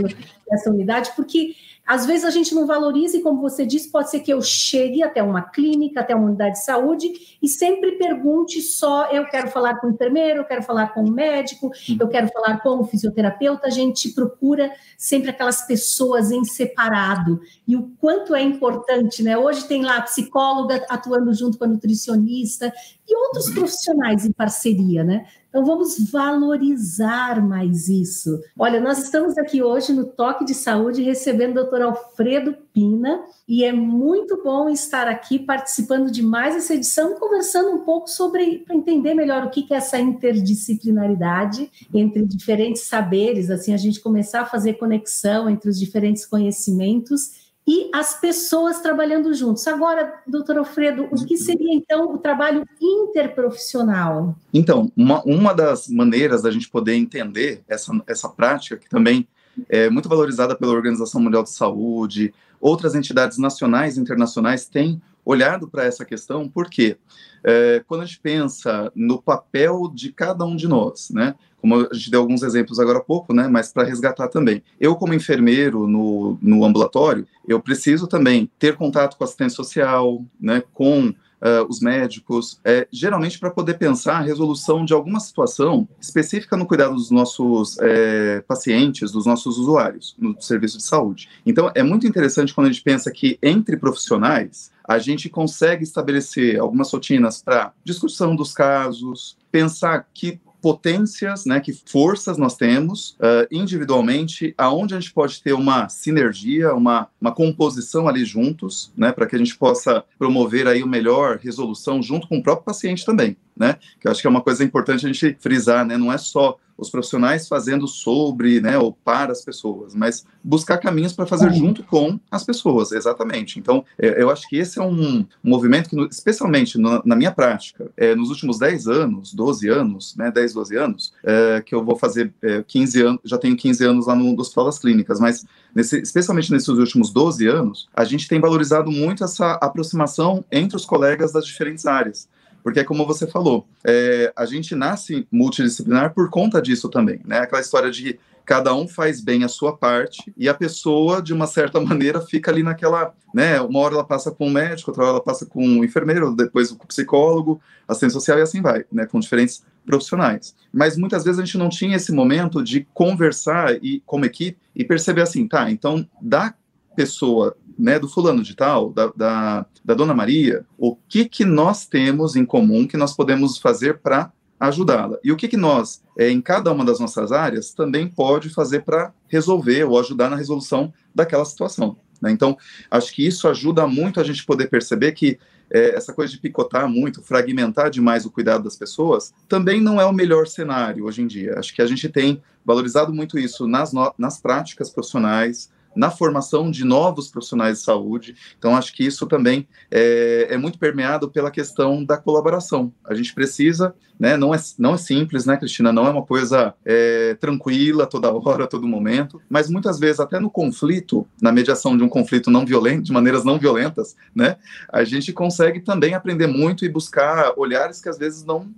nessa 0.49 0.71
unidade? 0.71 1.11
Porque 1.15 1.53
às 1.85 2.05
vezes 2.05 2.25
a 2.25 2.31
gente 2.31 2.55
não 2.55 2.65
valoriza, 2.65 3.17
e 3.17 3.21
como 3.21 3.39
você 3.39 3.63
disse, 3.63 3.91
pode 3.91 4.09
ser 4.09 4.21
que 4.21 4.33
eu 4.33 4.41
chegue 4.41 5.03
até 5.03 5.21
uma 5.21 5.43
clínica, 5.43 5.99
até 5.99 6.15
uma 6.15 6.25
unidade 6.25 6.55
de 6.55 6.65
saúde, 6.65 7.37
e 7.39 7.47
sempre 7.47 7.91
pergunte 7.93 8.59
só: 8.61 9.11
eu 9.11 9.25
quero 9.27 9.49
falar 9.49 9.75
com 9.75 9.87
o 9.87 9.91
enfermeiro, 9.91 10.39
eu 10.39 10.45
quero 10.45 10.63
falar 10.63 10.93
com 10.93 11.03
o 11.03 11.11
médico, 11.11 11.67
uhum. 11.67 11.97
eu 11.99 12.07
quero 12.07 12.27
falar 12.29 12.59
com 12.61 12.79
o 12.79 12.85
fisioterapeuta. 12.85 13.67
A 13.67 13.69
gente 13.69 14.09
procura 14.09 14.71
sempre 14.97 15.29
aquelas 15.29 15.67
pessoas 15.67 16.31
em 16.31 16.43
separado. 16.43 17.39
E 17.67 17.75
o 17.75 17.91
quanto 17.99 18.33
é 18.33 18.41
importante, 18.41 19.21
né? 19.21 19.37
Hoje 19.37 19.65
tem 19.65 19.83
lá 19.83 19.97
a 19.97 20.01
psicóloga 20.01 20.83
atuando 20.89 21.31
junto 21.33 21.57
com 21.57 21.65
a 21.65 21.67
nutricionista 21.67 22.73
e 23.07 23.15
outros 23.15 23.51
profissionais 23.51 24.25
em 24.25 24.31
parceria, 24.31 25.03
né? 25.03 25.27
Então 25.55 25.63
vamos 25.63 26.11
valorizar 26.11 27.41
mais 27.41 27.87
isso. 27.87 28.41
Olha, 28.59 28.77
nós 28.81 28.97
estamos 28.97 29.37
aqui 29.37 29.63
hoje 29.63 29.93
no 29.93 30.05
Toque 30.05 30.43
de 30.43 30.53
Saúde 30.53 31.01
recebendo 31.01 31.51
o 31.51 31.61
doutor 31.61 31.81
Alfredo 31.81 32.57
Pina 32.73 33.23
e 33.47 33.63
é 33.63 33.71
muito 33.71 34.43
bom 34.43 34.67
estar 34.67 35.07
aqui 35.07 35.39
participando 35.39 36.11
de 36.11 36.21
mais 36.21 36.57
essa 36.57 36.73
edição, 36.73 37.17
conversando 37.17 37.69
um 37.69 37.85
pouco 37.85 38.09
sobre, 38.09 38.65
para 38.67 38.75
entender 38.75 39.13
melhor 39.13 39.45
o 39.45 39.49
que 39.49 39.65
é 39.73 39.77
essa 39.77 39.97
interdisciplinaridade 39.97 41.71
entre 41.93 42.25
diferentes 42.25 42.81
saberes, 42.81 43.49
assim, 43.49 43.73
a 43.73 43.77
gente 43.77 44.01
começar 44.01 44.41
a 44.41 44.45
fazer 44.45 44.73
conexão 44.73 45.49
entre 45.49 45.69
os 45.69 45.79
diferentes 45.79 46.25
conhecimentos 46.25 47.44
e 47.67 47.89
as 47.93 48.19
pessoas 48.19 48.79
trabalhando 48.79 49.33
juntos. 49.33 49.67
Agora, 49.67 50.21
doutor 50.27 50.57
Alfredo, 50.57 51.07
o 51.11 51.25
que 51.25 51.35
seria 51.35 51.73
então 51.73 52.13
o 52.13 52.17
trabalho 52.17 52.63
interprofissional? 52.79 54.35
Então, 54.53 54.91
uma, 54.95 55.23
uma 55.23 55.53
das 55.53 55.87
maneiras 55.87 56.43
da 56.43 56.51
gente 56.51 56.69
poder 56.69 56.93
entender 56.93 57.63
essa, 57.67 57.91
essa 58.07 58.29
prática, 58.29 58.77
que 58.77 58.87
também 58.87 59.27
é 59.67 59.89
muito 59.89 60.09
valorizada 60.09 60.55
pela 60.55 60.73
Organização 60.73 61.21
Mundial 61.21 61.43
de 61.43 61.49
Saúde, 61.49 62.33
outras 62.59 62.93
entidades 62.93 63.37
nacionais 63.37 63.97
e 63.97 64.01
internacionais 64.01 64.67
têm 64.67 65.01
olhado 65.23 65.67
para 65.67 65.85
essa 65.85 66.05
questão, 66.05 66.47
porque 66.47 66.97
é, 67.43 67.83
quando 67.87 68.01
a 68.01 68.05
gente 68.05 68.19
pensa 68.19 68.91
no 68.95 69.19
papel 69.19 69.91
de 69.91 70.11
cada 70.11 70.45
um 70.45 70.55
de 70.55 70.67
nós, 70.67 71.09
né, 71.09 71.33
como 71.65 71.87
a 71.91 71.93
gente 71.95 72.11
deu 72.11 72.21
alguns 72.21 72.43
exemplos 72.43 72.79
agora 72.79 72.99
há 72.99 73.01
pouco, 73.01 73.33
né, 73.33 73.47
mas 73.47 73.73
para 73.73 73.83
resgatar 73.83 74.27
também. 74.27 74.61
Eu, 74.79 74.95
como 74.95 75.15
enfermeiro 75.15 75.87
no, 75.87 76.37
no 76.39 76.63
ambulatório, 76.63 77.27
eu 77.47 77.59
preciso 77.59 78.05
também 78.05 78.47
ter 78.59 78.75
contato 78.75 79.17
com 79.17 79.23
assistente 79.23 79.53
social, 79.53 80.23
né, 80.39 80.61
com 80.75 81.07
uh, 81.07 81.65
os 81.67 81.79
médicos, 81.79 82.59
é, 82.63 82.87
geralmente 82.91 83.39
para 83.39 83.49
poder 83.49 83.79
pensar 83.79 84.17
a 84.17 84.21
resolução 84.21 84.85
de 84.85 84.93
alguma 84.93 85.19
situação 85.19 85.89
específica 85.99 86.55
no 86.55 86.67
cuidado 86.67 86.93
dos 86.93 87.09
nossos 87.09 87.79
é, 87.79 88.41
pacientes, 88.41 89.11
dos 89.11 89.25
nossos 89.25 89.57
usuários 89.57 90.15
no 90.19 90.39
serviço 90.39 90.77
de 90.77 90.83
saúde. 90.83 91.27
Então, 91.47 91.71
é 91.73 91.81
muito 91.81 92.05
interessante 92.05 92.53
quando 92.53 92.67
a 92.67 92.71
gente 92.71 92.83
pensa 92.83 93.09
que 93.09 93.39
entre 93.41 93.75
profissionais, 93.75 94.71
a 94.87 94.99
gente 94.99 95.29
consegue 95.29 95.83
estabelecer 95.83 96.59
algumas 96.59 96.91
rotinas 96.91 97.41
para 97.41 97.73
discussão 97.83 98.35
dos 98.35 98.53
casos, 98.53 99.35
pensar 99.51 100.07
que 100.13 100.39
potências, 100.65 101.45
né, 101.45 101.59
que 101.59 101.71
forças 101.71 102.39
nós 102.39 102.55
temos 102.55 103.11
uh, 103.19 103.45
individualmente, 103.51 104.51
aonde 104.57 104.95
a 104.95 104.99
gente 104.99 105.13
pode 105.13 105.39
ter 105.43 105.53
uma 105.53 105.87
sinergia, 105.89 106.73
uma, 106.73 107.07
uma 107.21 107.31
composição 107.31 108.07
ali 108.07 108.25
juntos, 108.25 108.91
né, 108.97 109.11
para 109.11 109.27
que 109.27 109.35
a 109.35 109.37
gente 109.37 109.55
possa 109.55 110.03
promover 110.17 110.67
aí 110.67 110.81
o 110.81 110.87
melhor 110.87 111.37
resolução 111.37 112.01
junto 112.01 112.27
com 112.27 112.39
o 112.39 112.41
próprio 112.41 112.65
paciente 112.65 113.05
também, 113.05 113.37
né, 113.55 113.77
que 113.99 114.07
eu 114.07 114.11
acho 114.11 114.21
que 114.21 114.25
é 114.25 114.29
uma 114.29 114.41
coisa 114.41 114.63
importante 114.63 115.05
a 115.05 115.13
gente 115.13 115.37
frisar, 115.39 115.85
né, 115.85 115.99
não 115.99 116.11
é 116.11 116.17
só 116.17 116.57
os 116.77 116.89
profissionais 116.89 117.47
fazendo 117.47 117.87
sobre, 117.87 118.59
né, 118.59 118.77
ou 118.77 118.91
para 118.91 119.31
as 119.31 119.43
pessoas, 119.43 119.95
mas 119.95 120.25
buscar 120.43 120.77
caminhos 120.77 121.13
para 121.13 121.25
fazer 121.25 121.51
junto 121.53 121.83
com 121.83 122.19
as 122.29 122.43
pessoas, 122.43 122.91
exatamente. 122.91 123.59
Então, 123.59 123.85
é, 123.97 124.21
eu 124.21 124.29
acho 124.29 124.47
que 124.47 124.57
esse 124.57 124.79
é 124.79 124.83
um, 124.83 125.25
movimento 125.43 125.89
que, 125.89 125.99
especialmente 126.11 126.77
na 126.77 127.15
minha 127.15 127.31
prática, 127.31 127.89
é, 127.95 128.13
nos 128.15 128.29
últimos 128.29 128.59
10 128.59 128.87
anos, 128.87 129.33
12 129.33 129.69
anos, 129.69 130.15
né, 130.15 130.31
10, 130.31 130.53
12 130.53 130.75
anos, 130.75 131.13
é, 131.23 131.61
que 131.65 131.73
eu 131.73 131.83
vou 131.83 131.95
fazer 131.95 132.33
15 132.67 133.01
anos, 133.01 133.21
já 133.23 133.37
tenho 133.37 133.55
15 133.55 133.83
anos 133.85 134.07
lá 134.07 134.15
no 134.15 134.39
Hospital 134.39 134.65
das 134.65 134.79
Clínicas, 134.79 135.19
mas 135.19 135.45
nesse, 135.73 135.99
especialmente 135.99 136.51
nesses 136.51 136.67
últimos 136.67 137.11
12 137.11 137.47
anos, 137.47 137.87
a 137.93 138.03
gente 138.03 138.27
tem 138.27 138.39
valorizado 138.39 138.91
muito 138.91 139.23
essa 139.23 139.53
aproximação 139.53 140.43
entre 140.51 140.75
os 140.75 140.85
colegas 140.85 141.31
das 141.31 141.45
diferentes 141.45 141.85
áreas. 141.85 142.27
Porque, 142.65 142.83
como 142.83 143.05
você 143.05 143.27
falou, 143.27 143.67
é, 143.85 144.33
a 144.35 144.43
gente 144.43 144.73
nasce 144.73 145.27
multidisciplinar 145.31 146.15
por 146.15 146.31
conta 146.31 146.59
disso 146.59 146.89
também, 146.89 147.21
né? 147.23 147.37
Aquela 147.37 147.61
história 147.61 147.91
de 147.91 148.19
cada 148.43 148.73
um 148.73 148.87
faz 148.87 149.21
bem 149.21 149.43
a 149.43 149.47
sua 149.47 149.77
parte 149.77 150.33
e 150.35 150.49
a 150.49 150.53
pessoa, 150.53 151.21
de 151.21 151.31
uma 151.31 151.45
certa 151.45 151.79
maneira, 151.85 152.21
fica 152.21 152.49
ali 152.49 152.63
naquela, 152.63 153.13
né? 153.31 153.61
Uma 153.61 153.81
hora 153.81 153.93
ela 153.93 154.03
passa 154.03 154.31
com 154.31 154.47
o 154.47 154.49
médico, 154.49 154.89
outra 154.89 155.03
hora 155.03 155.11
ela 155.11 155.23
passa 155.23 155.45
com 155.45 155.63
o 155.63 155.85
enfermeiro, 155.85 156.35
depois 156.35 156.71
com 156.71 156.85
o 156.85 156.87
psicólogo, 156.87 157.61
assistente 157.87 158.13
social 158.13 158.39
e 158.39 158.41
assim 158.41 158.63
vai, 158.63 158.83
né? 158.91 159.05
Com 159.05 159.19
diferentes 159.19 159.63
profissionais. 159.85 160.55
Mas 160.73 160.97
muitas 160.97 161.23
vezes 161.23 161.39
a 161.39 161.45
gente 161.45 161.59
não 161.59 161.69
tinha 161.69 161.95
esse 161.95 162.11
momento 162.11 162.63
de 162.63 162.87
conversar 162.95 163.75
e 163.75 164.01
como 164.07 164.25
equipe 164.25 164.57
e 164.75 164.83
perceber 164.83 165.21
assim, 165.21 165.47
tá? 165.47 165.69
Então, 165.69 166.03
da 166.19 166.51
pessoa 166.95 167.55
né, 167.77 167.99
do 167.99 168.07
fulano 168.07 168.41
de 168.41 168.55
tal, 168.55 168.91
da, 168.91 169.11
da, 169.15 169.65
da 169.83 169.93
dona 169.93 170.13
Maria, 170.13 170.65
o 170.77 170.95
que, 170.95 171.25
que 171.25 171.43
nós 171.43 171.85
temos 171.85 172.35
em 172.35 172.45
comum 172.45 172.87
que 172.87 172.97
nós 172.97 173.15
podemos 173.15 173.57
fazer 173.57 173.99
para 173.99 174.31
ajudá-la. 174.59 175.17
E 175.23 175.31
o 175.31 175.35
que, 175.35 175.47
que 175.47 175.57
nós, 175.57 176.01
é, 176.17 176.29
em 176.29 176.41
cada 176.41 176.71
uma 176.71 176.85
das 176.85 176.99
nossas 176.99 177.31
áreas, 177.31 177.71
também 177.71 178.07
pode 178.07 178.49
fazer 178.49 178.83
para 178.83 179.13
resolver 179.27 179.83
ou 179.83 179.99
ajudar 179.99 180.29
na 180.29 180.35
resolução 180.35 180.93
daquela 181.13 181.45
situação. 181.45 181.97
Né? 182.21 182.31
Então, 182.31 182.57
acho 182.89 183.13
que 183.13 183.25
isso 183.25 183.47
ajuda 183.47 183.85
muito 183.85 184.19
a 184.19 184.23
gente 184.23 184.45
poder 184.45 184.69
perceber 184.69 185.11
que 185.11 185.37
é, 185.69 185.95
essa 185.95 186.13
coisa 186.13 186.31
de 186.31 186.39
picotar 186.39 186.87
muito, 186.87 187.21
fragmentar 187.21 187.89
demais 187.89 188.25
o 188.25 188.31
cuidado 188.31 188.63
das 188.63 188.75
pessoas, 188.75 189.33
também 189.47 189.81
não 189.81 189.99
é 189.99 190.05
o 190.05 190.13
melhor 190.13 190.47
cenário 190.47 191.05
hoje 191.05 191.21
em 191.21 191.27
dia. 191.27 191.57
Acho 191.57 191.73
que 191.73 191.81
a 191.81 191.87
gente 191.87 192.07
tem 192.07 192.41
valorizado 192.63 193.13
muito 193.13 193.37
isso 193.37 193.67
nas, 193.67 193.91
nas 194.17 194.39
práticas 194.39 194.89
profissionais, 194.89 195.69
na 195.95 196.11
formação 196.11 196.69
de 196.69 196.83
novos 196.83 197.29
profissionais 197.29 197.79
de 197.79 197.83
saúde. 197.83 198.35
Então, 198.57 198.75
acho 198.75 198.93
que 198.93 199.05
isso 199.05 199.25
também 199.25 199.67
é, 199.89 200.47
é, 200.51 200.57
muito 200.57 200.77
permeado 200.77 201.29
pela 201.29 201.49
questão 201.49 202.03
da 202.03 202.17
colaboração. 202.17 202.91
A 203.05 203.13
gente 203.13 203.33
precisa, 203.33 203.95
né, 204.19 204.35
não, 204.35 204.53
é, 204.53 204.57
não 204.77 204.95
é 204.95 204.97
simples, 204.97 205.45
né, 205.45 205.55
Cristina? 205.57 205.93
Não 205.93 206.05
é 206.05 206.09
uma 206.09 206.23
coisa 206.23 206.73
é, 206.83 207.35
tranquila 207.35 208.05
toda 208.05 208.31
hora, 208.31 208.67
todo 208.67 208.87
momento, 208.87 209.41
mas 209.49 209.69
muitas 209.69 209.99
vezes, 209.99 210.19
até 210.19 210.39
no 210.39 210.49
conflito, 210.49 211.25
na 211.41 211.51
mediação 211.51 211.97
de 211.97 212.03
um 212.03 212.09
conflito 212.09 212.51
não 212.51 212.65
violento, 212.65 213.03
de 213.03 213.13
maneiras 213.13 213.45
não 213.45 213.57
violentas, 213.57 214.15
né, 214.35 214.57
a 214.91 215.03
gente 215.03 215.31
consegue 215.31 215.79
também 215.79 216.13
aprender 216.13 216.47
muito 216.47 216.83
e 216.83 216.89
buscar 216.89 217.53
olhares 217.57 218.01
que 218.01 218.09
às 218.09 218.17
vezes 218.17 218.43
não. 218.43 218.69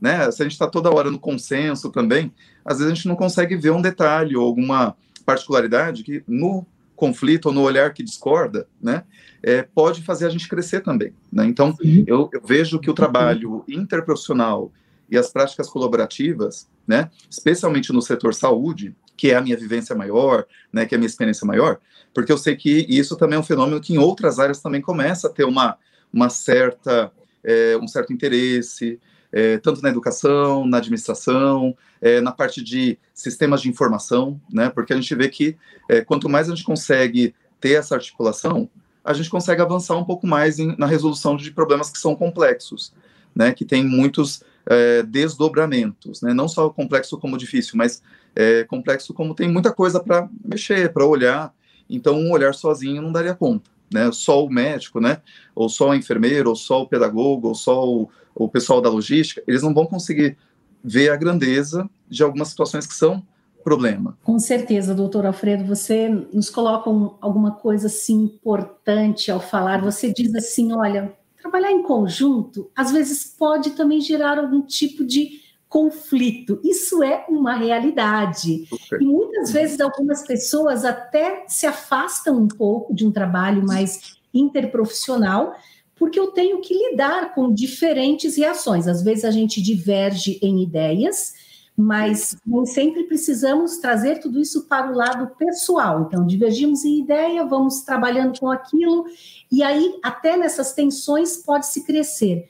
Né, 0.00 0.30
se 0.30 0.40
a 0.40 0.44
gente 0.44 0.52
está 0.52 0.66
toda 0.66 0.90
hora 0.90 1.10
no 1.10 1.18
consenso 1.18 1.90
também, 1.90 2.32
às 2.64 2.78
vezes 2.78 2.90
a 2.90 2.94
gente 2.94 3.06
não 3.06 3.14
consegue 3.14 3.54
ver 3.54 3.70
um 3.70 3.82
detalhe 3.82 4.34
ou 4.34 4.46
alguma 4.46 4.96
particularidade 5.30 6.02
que 6.02 6.24
no 6.26 6.66
conflito 6.96 7.46
ou 7.46 7.52
no 7.52 7.62
olhar 7.62 7.94
que 7.94 8.02
discorda, 8.02 8.66
né, 8.80 9.04
é, 9.42 9.62
pode 9.62 10.02
fazer 10.02 10.26
a 10.26 10.28
gente 10.28 10.48
crescer 10.48 10.80
também. 10.80 11.14
Né? 11.32 11.46
Então, 11.46 11.74
eu, 12.06 12.28
eu, 12.32 12.42
vejo 12.44 12.78
que 12.78 12.90
o 12.90 12.94
trabalho 12.94 13.64
interprofissional 13.66 14.70
e 15.10 15.16
as 15.16 15.30
práticas 15.30 15.68
colaborativas, 15.68 16.68
né, 16.86 17.10
especialmente 17.30 17.92
no 17.92 18.02
setor 18.02 18.34
saúde, 18.34 18.94
que 19.16 19.30
é 19.30 19.36
a 19.36 19.40
minha 19.40 19.56
vivência 19.56 19.94
maior, 19.94 20.46
né, 20.72 20.84
que 20.84 20.94
é 20.94 20.96
a 20.96 20.98
minha 20.98 21.08
experiência 21.08 21.46
maior, 21.46 21.78
porque 22.12 22.32
eu 22.32 22.38
sei 22.38 22.56
que 22.56 22.84
isso 22.88 23.16
também 23.16 23.36
é 23.36 23.40
um 23.40 23.44
fenômeno 23.44 23.80
que 23.80 23.94
em 23.94 23.98
outras 23.98 24.38
áreas 24.38 24.60
também 24.60 24.82
começa 24.82 25.28
a 25.28 25.30
ter 25.30 25.44
uma, 25.44 25.78
uma 26.12 26.28
certa, 26.28 27.10
é, 27.42 27.78
um 27.80 27.88
certo 27.88 28.12
interesse, 28.12 29.00
é, 29.32 29.58
tanto 29.58 29.82
na 29.82 29.88
educação, 29.88 30.66
na 30.66 30.78
administração, 30.78 31.76
é, 32.00 32.20
na 32.20 32.32
parte 32.32 32.62
de 32.62 32.98
sistemas 33.14 33.62
de 33.62 33.68
informação, 33.68 34.40
né? 34.52 34.70
Porque 34.70 34.92
a 34.92 34.96
gente 34.96 35.14
vê 35.14 35.28
que 35.28 35.56
é, 35.88 36.00
quanto 36.00 36.28
mais 36.28 36.48
a 36.48 36.54
gente 36.54 36.64
consegue 36.64 37.34
ter 37.60 37.72
essa 37.72 37.94
articulação, 37.94 38.68
a 39.04 39.12
gente 39.12 39.30
consegue 39.30 39.62
avançar 39.62 39.96
um 39.96 40.04
pouco 40.04 40.26
mais 40.26 40.58
em, 40.58 40.76
na 40.76 40.86
resolução 40.86 41.36
de 41.36 41.50
problemas 41.50 41.90
que 41.90 41.98
são 41.98 42.14
complexos, 42.14 42.92
né? 43.34 43.52
Que 43.52 43.64
tem 43.64 43.84
muitos 43.84 44.42
é, 44.66 45.02
desdobramentos, 45.02 46.22
né? 46.22 46.34
Não 46.34 46.48
só 46.48 46.68
complexo 46.70 47.18
como 47.18 47.38
difícil, 47.38 47.72
mas 47.76 48.02
é, 48.34 48.64
complexo 48.64 49.14
como 49.14 49.34
tem 49.34 49.50
muita 49.50 49.72
coisa 49.72 50.00
para 50.00 50.28
mexer, 50.44 50.92
para 50.92 51.04
olhar. 51.04 51.54
Então, 51.88 52.16
um 52.16 52.30
olhar 52.30 52.54
sozinho 52.54 53.02
não 53.02 53.12
daria 53.12 53.34
conta. 53.34 53.70
Né, 53.92 54.10
só 54.12 54.44
o 54.44 54.48
médico, 54.48 55.00
né, 55.00 55.20
ou 55.52 55.68
só 55.68 55.90
o 55.90 55.94
enfermeiro, 55.94 56.50
ou 56.50 56.54
só 56.54 56.82
o 56.82 56.86
pedagogo, 56.86 57.48
ou 57.48 57.54
só 57.56 57.84
o, 57.84 58.08
o 58.34 58.48
pessoal 58.48 58.80
da 58.80 58.88
logística, 58.88 59.42
eles 59.48 59.62
não 59.62 59.74
vão 59.74 59.84
conseguir 59.84 60.38
ver 60.82 61.10
a 61.10 61.16
grandeza 61.16 61.90
de 62.08 62.22
algumas 62.22 62.48
situações 62.48 62.86
que 62.86 62.94
são 62.94 63.22
problema. 63.62 64.16
Com 64.22 64.38
certeza, 64.38 64.94
doutor 64.94 65.26
Alfredo, 65.26 65.64
você 65.64 66.08
nos 66.08 66.48
coloca 66.48 66.88
um, 66.88 67.16
alguma 67.20 67.52
coisa 67.52 67.88
assim 67.88 68.24
importante 68.24 69.30
ao 69.30 69.40
falar. 69.40 69.82
Você 69.82 70.12
diz 70.12 70.34
assim, 70.34 70.72
olha, 70.72 71.12
trabalhar 71.40 71.70
em 71.70 71.82
conjunto 71.82 72.70
às 72.74 72.90
vezes 72.90 73.24
pode 73.38 73.70
também 73.70 74.00
gerar 74.00 74.38
algum 74.38 74.62
tipo 74.62 75.04
de 75.04 75.40
conflito. 75.70 76.60
Isso 76.64 77.00
é 77.00 77.24
uma 77.28 77.54
realidade. 77.54 78.68
E 79.00 79.04
muitas 79.04 79.52
vezes 79.52 79.80
algumas 79.80 80.26
pessoas 80.26 80.84
até 80.84 81.44
se 81.46 81.64
afastam 81.64 82.36
um 82.36 82.48
pouco 82.48 82.92
de 82.92 83.06
um 83.06 83.12
trabalho 83.12 83.64
mais 83.64 84.18
interprofissional 84.34 85.54
porque 85.94 86.18
eu 86.18 86.28
tenho 86.28 86.62
que 86.62 86.72
lidar 86.72 87.34
com 87.34 87.52
diferentes 87.52 88.34
reações. 88.36 88.88
Às 88.88 89.02
vezes 89.02 89.22
a 89.22 89.30
gente 89.30 89.60
diverge 89.60 90.40
em 90.42 90.62
ideias, 90.62 91.34
mas 91.76 92.36
nem 92.44 92.64
sempre 92.64 93.04
precisamos 93.04 93.76
trazer 93.76 94.18
tudo 94.18 94.40
isso 94.40 94.66
para 94.66 94.90
o 94.90 94.96
lado 94.96 95.36
pessoal. 95.36 96.06
Então, 96.06 96.26
divergimos 96.26 96.86
em 96.86 97.00
ideia, 97.00 97.44
vamos 97.44 97.82
trabalhando 97.82 98.40
com 98.40 98.50
aquilo, 98.50 99.04
e 99.52 99.62
aí, 99.62 99.98
até 100.02 100.38
nessas 100.38 100.72
tensões, 100.72 101.36
pode-se 101.36 101.84
crescer. 101.84 102.48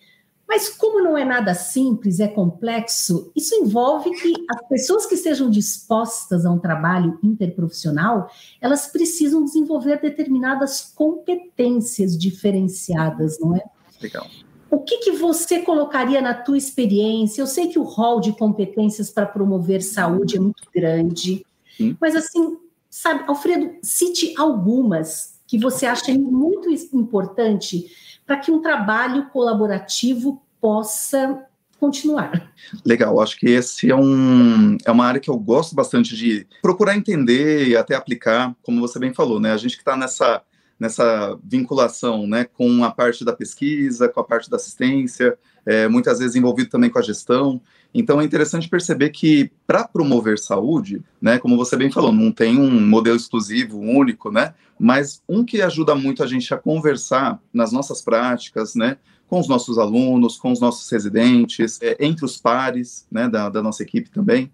Mas 0.50 0.68
como 0.68 1.00
não 1.00 1.16
é 1.16 1.24
nada 1.24 1.54
simples, 1.54 2.18
é 2.18 2.26
complexo, 2.26 3.30
isso 3.36 3.54
envolve 3.54 4.10
que 4.10 4.34
as 4.50 4.66
pessoas 4.66 5.06
que 5.06 5.14
estejam 5.14 5.48
dispostas 5.48 6.44
a 6.44 6.50
um 6.50 6.58
trabalho 6.58 7.16
interprofissional, 7.22 8.28
elas 8.60 8.88
precisam 8.88 9.44
desenvolver 9.44 10.00
determinadas 10.00 10.92
competências 10.92 12.18
diferenciadas, 12.18 13.38
não 13.38 13.54
é? 13.54 13.62
Legal. 14.02 14.26
O 14.68 14.80
que, 14.80 14.98
que 14.98 15.12
você 15.12 15.60
colocaria 15.60 16.20
na 16.20 16.34
tua 16.34 16.58
experiência? 16.58 17.40
Eu 17.40 17.46
sei 17.46 17.68
que 17.68 17.78
o 17.78 17.84
rol 17.84 18.20
de 18.20 18.32
competências 18.32 19.08
para 19.08 19.26
promover 19.26 19.80
saúde 19.80 20.36
é 20.36 20.40
muito 20.40 20.68
grande, 20.74 21.46
Sim. 21.76 21.96
mas 22.00 22.16
assim, 22.16 22.58
sabe, 22.90 23.22
Alfredo, 23.28 23.76
cite 23.84 24.34
algumas 24.36 25.38
que 25.46 25.56
você 25.56 25.86
acha 25.86 26.12
muito 26.12 26.68
importante 26.92 27.86
para 28.30 28.36
que 28.36 28.52
um 28.52 28.62
trabalho 28.62 29.26
colaborativo 29.30 30.40
possa 30.60 31.44
continuar. 31.80 32.52
Legal, 32.86 33.20
acho 33.20 33.36
que 33.36 33.48
esse 33.48 33.90
é, 33.90 33.96
um, 33.96 34.76
é 34.86 34.90
uma 34.92 35.04
área 35.04 35.20
que 35.20 35.28
eu 35.28 35.36
gosto 35.36 35.74
bastante 35.74 36.14
de 36.14 36.46
procurar 36.62 36.96
entender 36.96 37.66
e 37.66 37.76
até 37.76 37.96
aplicar, 37.96 38.54
como 38.62 38.80
você 38.80 39.00
bem 39.00 39.12
falou, 39.12 39.40
né? 39.40 39.50
A 39.50 39.56
gente 39.56 39.74
que 39.74 39.80
está 39.80 39.96
nessa 39.96 40.44
nessa 40.78 41.36
vinculação 41.44 42.26
né, 42.26 42.44
com 42.44 42.84
a 42.84 42.90
parte 42.90 43.22
da 43.22 43.34
pesquisa, 43.34 44.08
com 44.08 44.20
a 44.20 44.24
parte 44.24 44.48
da 44.48 44.56
assistência, 44.56 45.36
é, 45.66 45.88
muitas 45.88 46.18
vezes 46.18 46.36
envolvido 46.36 46.70
também 46.70 46.90
com 46.90 46.98
a 46.98 47.02
gestão. 47.02 47.60
Então 47.92 48.20
é 48.20 48.24
interessante 48.24 48.68
perceber 48.68 49.10
que 49.10 49.50
para 49.66 49.86
promover 49.86 50.38
saúde, 50.38 51.02
né, 51.20 51.38
como 51.38 51.56
você 51.56 51.76
bem 51.76 51.90
falou, 51.90 52.12
não 52.12 52.30
tem 52.30 52.58
um 52.58 52.80
modelo 52.80 53.16
exclusivo, 53.16 53.78
único, 53.78 54.30
né, 54.30 54.54
mas 54.78 55.22
um 55.28 55.44
que 55.44 55.60
ajuda 55.60 55.94
muito 55.94 56.22
a 56.22 56.26
gente 56.26 56.52
a 56.54 56.58
conversar 56.58 57.40
nas 57.52 57.72
nossas 57.72 58.00
práticas, 58.00 58.74
né, 58.74 58.96
com 59.26 59.38
os 59.38 59.48
nossos 59.48 59.78
alunos, 59.78 60.38
com 60.38 60.52
os 60.52 60.60
nossos 60.60 60.90
residentes, 60.90 61.80
é, 61.82 61.96
entre 62.00 62.24
os 62.24 62.36
pares, 62.36 63.06
né, 63.10 63.28
da, 63.28 63.48
da 63.48 63.62
nossa 63.62 63.82
equipe 63.82 64.10
também. 64.10 64.50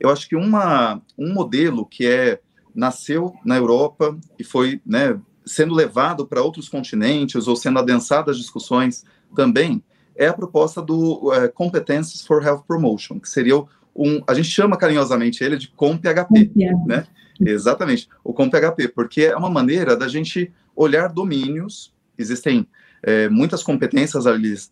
Eu 0.00 0.10
acho 0.10 0.28
que 0.28 0.36
uma, 0.36 1.00
um 1.16 1.32
modelo 1.32 1.84
que 1.84 2.06
é 2.06 2.40
nasceu 2.74 3.34
na 3.44 3.56
Europa 3.56 4.16
e 4.38 4.44
foi, 4.44 4.80
né, 4.86 5.18
sendo 5.44 5.74
levado 5.74 6.26
para 6.26 6.42
outros 6.42 6.68
continentes 6.68 7.48
ou 7.48 7.56
sendo 7.56 7.78
adensado 7.78 8.30
as 8.30 8.36
discussões 8.36 9.04
também 9.34 9.82
é 10.18 10.26
a 10.26 10.34
proposta 10.34 10.82
do 10.82 11.30
Competencies 11.54 12.26
for 12.26 12.42
Health 12.42 12.64
Promotion, 12.66 13.18
que 13.18 13.28
seria 13.28 13.56
um, 13.94 14.22
a 14.26 14.34
gente 14.34 14.48
chama 14.48 14.76
carinhosamente 14.76 15.42
ele 15.42 15.56
de 15.56 15.68
CompHP, 15.68 16.52
né? 16.86 17.06
Exatamente, 17.40 18.08
o 18.22 18.32
CompHP, 18.32 18.88
porque 18.88 19.22
é 19.22 19.36
uma 19.36 19.48
maneira 19.48 19.96
da 19.96 20.08
gente 20.08 20.52
olhar 20.74 21.08
domínios, 21.08 21.94
existem 22.18 22.66
é, 23.02 23.28
muitas 23.28 23.62
competências 23.62 24.24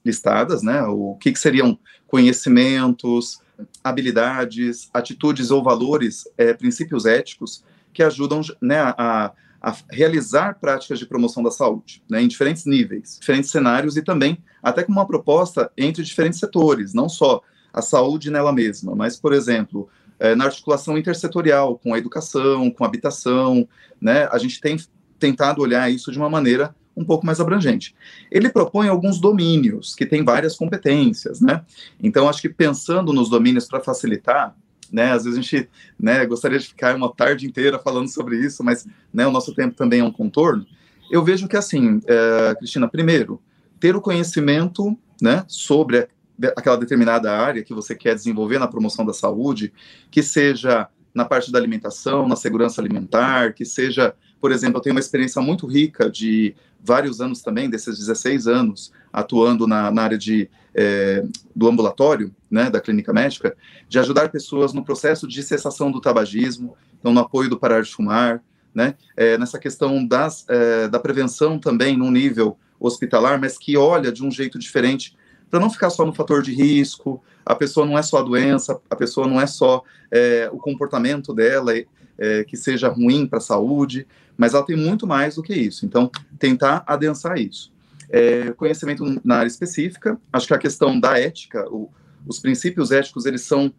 listadas, 0.05 0.63
né? 0.63 0.83
O 0.83 1.17
que, 1.21 1.33
que 1.33 1.39
seriam 1.39 1.79
conhecimentos, 2.07 3.41
habilidades, 3.83 4.91
atitudes 4.93 5.51
ou 5.51 5.63
valores, 5.63 6.29
é, 6.37 6.53
princípios 6.53 7.07
éticos 7.07 7.65
que 7.93 8.03
ajudam 8.03 8.41
né, 8.61 8.79
a, 8.79 9.33
a 9.67 9.75
realizar 9.91 10.61
práticas 10.61 10.97
de 10.97 11.07
promoção 11.07 11.43
da 11.43 11.51
saúde, 11.51 12.01
né, 12.09 12.23
em 12.23 12.29
diferentes 12.29 12.65
níveis, 12.67 13.19
diferentes 13.21 13.51
cenários 13.51 13.97
e 13.97 14.03
também 14.03 14.39
até 14.63 14.85
com 14.85 14.93
uma 14.93 15.05
proposta 15.05 15.73
entre 15.77 16.05
diferentes 16.05 16.39
setores, 16.39 16.95
não 16.95 17.09
só 17.09 17.43
a 17.73 17.83
saúde 17.83 18.31
nela 18.31 18.53
mesma, 18.53 18.95
mas, 18.95 19.17
por 19.17 19.33
exemplo, 19.33 19.89
é, 20.21 20.37
na 20.37 20.45
articulação 20.45 20.97
intersetorial 20.97 21.77
com 21.81 21.93
a 21.93 21.99
educação, 21.99 22.71
com 22.71 22.85
a 22.85 22.87
habitação, 22.87 23.69
né, 24.01 24.29
a 24.31 24.39
gente 24.39 24.61
tem 24.61 24.77
tentado 25.19 25.61
olhar 25.61 25.91
isso 25.91 26.13
de 26.13 26.19
uma 26.19 26.31
maneira 26.31 26.73
um 26.97 27.05
pouco 27.05 27.27
mais 27.27 27.41
abrangente. 27.41 27.93
Ele 28.31 28.49
propõe 28.49 28.87
alguns 28.87 29.21
domínios 29.21 29.97
que 29.97 30.07
têm 30.07 30.23
várias 30.23 30.55
competências, 30.55 31.41
né? 31.41 31.63
Então, 32.01 32.27
acho 32.27 32.41
que 32.41 32.49
pensando 32.49 33.13
nos 33.13 33.29
domínios 33.29 33.67
para 33.67 33.81
facilitar, 33.81 34.57
né? 34.93 35.13
Às 35.13 35.25
vezes 35.25 35.39
a 35.39 35.43
gente 35.43 35.69
né, 35.99 36.25
gostaria 36.27 36.59
de 36.59 36.69
ficar 36.69 36.95
uma 36.95 37.13
tarde 37.13 37.47
inteira 37.47 37.79
falando 37.79 38.09
sobre 38.09 38.39
isso, 38.39 38.63
mas 38.65 38.87
né, 39.13 39.27
o 39.27 39.31
nosso 39.31 39.55
tempo 39.55 39.75
também 39.75 40.01
é 40.01 40.05
um 40.05 40.13
contorno. 40.13 40.67
Eu 41.11 41.25
vejo 41.25 41.47
que, 41.47 41.57
assim, 41.57 42.01
é, 42.07 42.55
Cristina, 42.57 42.89
primeiro, 42.89 43.41
ter 43.79 43.95
o 43.95 44.01
conhecimento 44.01 44.97
né, 45.21 45.45
sobre 45.49 46.09
aquela 46.57 46.77
determinada 46.77 47.33
área 47.33 47.63
que 47.63 47.73
você 47.73 47.95
quer 47.95 48.15
desenvolver 48.15 48.59
na 48.59 48.69
promoção 48.69 49.05
da 49.05 49.13
saúde, 49.13 49.73
que 50.11 50.23
seja 50.23 50.89
na 51.15 51.25
parte 51.25 51.51
da 51.51 51.59
alimentação, 51.59 52.29
na 52.29 52.37
segurança 52.37 52.81
alimentar, 52.81 53.55
que 53.55 53.65
seja, 53.65 54.15
por 54.39 54.53
exemplo, 54.53 54.77
eu 54.79 54.83
tenho 54.83 54.95
uma 54.95 55.01
experiência 55.01 55.41
muito 55.41 55.67
rica 55.67 56.11
de 56.11 56.55
vários 56.79 57.23
anos 57.23 57.41
também, 57.41 57.71
desses 57.71 57.99
16 57.99 58.47
anos, 58.47 58.93
atuando 59.11 59.67
na, 59.67 59.91
na 59.91 60.03
área 60.03 60.19
de, 60.19 60.51
é, 60.77 61.25
do 61.55 61.67
ambulatório, 61.67 62.35
né, 62.51 62.69
da 62.69 62.81
clínica 62.81 63.13
médica, 63.13 63.57
de 63.89 63.99
ajudar 63.99 64.29
pessoas 64.29 64.75
no 64.75 64.85
processo 64.85 65.27
de 65.27 65.43
cessação 65.43 65.91
do 65.91 66.01
tabagismo, 66.01 66.77
então 67.01 67.13
no 67.13 67.21
apoio 67.21 67.49
do 67.49 67.59
parar 67.59 67.83
de 67.83 67.91
fumar, 67.91 68.43
né, 68.75 68.95
é, 69.17 69.39
nessa 69.39 69.59
questão 69.59 70.07
das, 70.07 70.45
é, 70.49 70.87
da 70.87 71.01
prevenção 71.01 71.59
também 71.59 71.97
num 71.97 72.11
nível 72.11 72.59
hospitalar, 72.79 73.41
mas 73.41 73.57
que 73.57 73.77
olha 73.77 74.13
de 74.13 74.23
um 74.23 74.31
jeito 74.31 74.59
diferente 74.59 75.17
para 75.51 75.59
não 75.59 75.71
ficar 75.71 75.89
só 75.89 76.05
no 76.05 76.13
fator 76.13 76.43
de 76.43 76.53
risco, 76.53 77.23
a 77.45 77.55
pessoa 77.55 77.87
não 77.87 77.97
é 77.97 78.03
só 78.03 78.19
a 78.19 78.23
doença, 78.23 78.79
a 78.91 78.97
pessoa 78.97 79.27
não 79.27 79.41
é 79.41 79.47
só 79.47 79.83
é, 80.11 80.51
o 80.53 80.59
comportamento 80.59 81.33
dela 81.33 81.73
é, 82.19 82.45
que 82.45 82.57
seja 82.57 82.89
ruim 82.89 83.27
para 83.27 83.39
a 83.39 83.41
saúde, 83.41 84.07
mas 84.37 84.53
ela 84.53 84.67
tem 84.67 84.77
muito 84.77 85.07
mais 85.07 85.37
do 85.37 85.43
que 85.43 85.55
isso. 85.55 85.87
Então, 85.87 86.11
tentar 86.39 86.83
adensar 86.87 87.39
isso. 87.39 87.73
É, 88.09 88.53
conhecimento 88.53 89.05
na 89.25 89.37
área 89.37 89.49
específica, 89.49 90.19
acho 90.33 90.47
que 90.47 90.55
a 90.55 90.59
questão 90.59 90.99
da 90.99 91.19
ética, 91.19 91.69
o, 91.69 91.91
os 92.27 92.39
princípios 92.39 92.91
éticos, 92.93 93.27
eles 93.27 93.43
são 93.43 93.73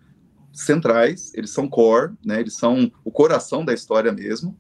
centrais, 0.51 1.31
eles 1.35 1.51
são 1.51 1.67
core, 1.67 2.13
né, 2.25 2.39
eles 2.39 2.55
são 2.55 2.91
o 3.03 3.11
coração 3.11 3.63
da 3.63 3.73
história 3.73 4.11
mesmo. 4.11 4.57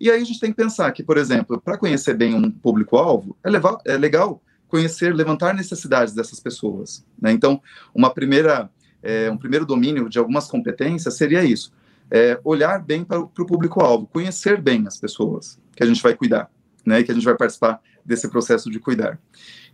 E 0.00 0.10
aí 0.10 0.20
a 0.20 0.24
gente 0.24 0.40
tem 0.40 0.50
que 0.50 0.56
pensar 0.56 0.90
que, 0.92 1.02
por 1.02 1.16
exemplo, 1.16 1.60
para 1.60 1.78
conhecer 1.78 2.14
bem 2.14 2.34
um 2.34 2.50
público-alvo, 2.50 3.36
é, 3.44 3.92
é 3.92 3.96
legal 3.96 4.42
conhecer, 4.68 5.14
levantar 5.14 5.54
necessidades 5.54 6.14
dessas 6.14 6.40
pessoas. 6.40 7.04
Né? 7.20 7.32
Então, 7.32 7.60
uma 7.94 8.12
primeira, 8.12 8.68
é, 9.02 9.30
um 9.30 9.36
primeiro 9.36 9.64
domínio 9.64 10.08
de 10.08 10.18
algumas 10.18 10.48
competências 10.48 11.16
seria 11.16 11.44
isso: 11.44 11.72
é, 12.10 12.40
olhar 12.42 12.82
bem 12.82 13.04
para 13.04 13.20
o 13.20 13.28
público-alvo, 13.28 14.06
conhecer 14.06 14.60
bem 14.60 14.84
as 14.86 14.98
pessoas 14.98 15.58
que 15.76 15.82
a 15.82 15.86
gente 15.86 16.02
vai 16.02 16.14
cuidar, 16.14 16.50
né? 16.84 17.02
Que 17.02 17.12
a 17.12 17.14
gente 17.14 17.24
vai 17.24 17.36
participar 17.36 17.80
desse 18.04 18.28
processo 18.28 18.70
de 18.70 18.78
cuidar. 18.78 19.18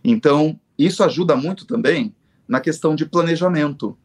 Então, 0.03 0.59
isso 0.77 1.03
ajuda 1.03 1.35
muito 1.35 1.65
também 1.65 2.15
na 2.47 2.59
questão 2.59 2.95
de 2.95 3.05
planejamento. 3.05 3.97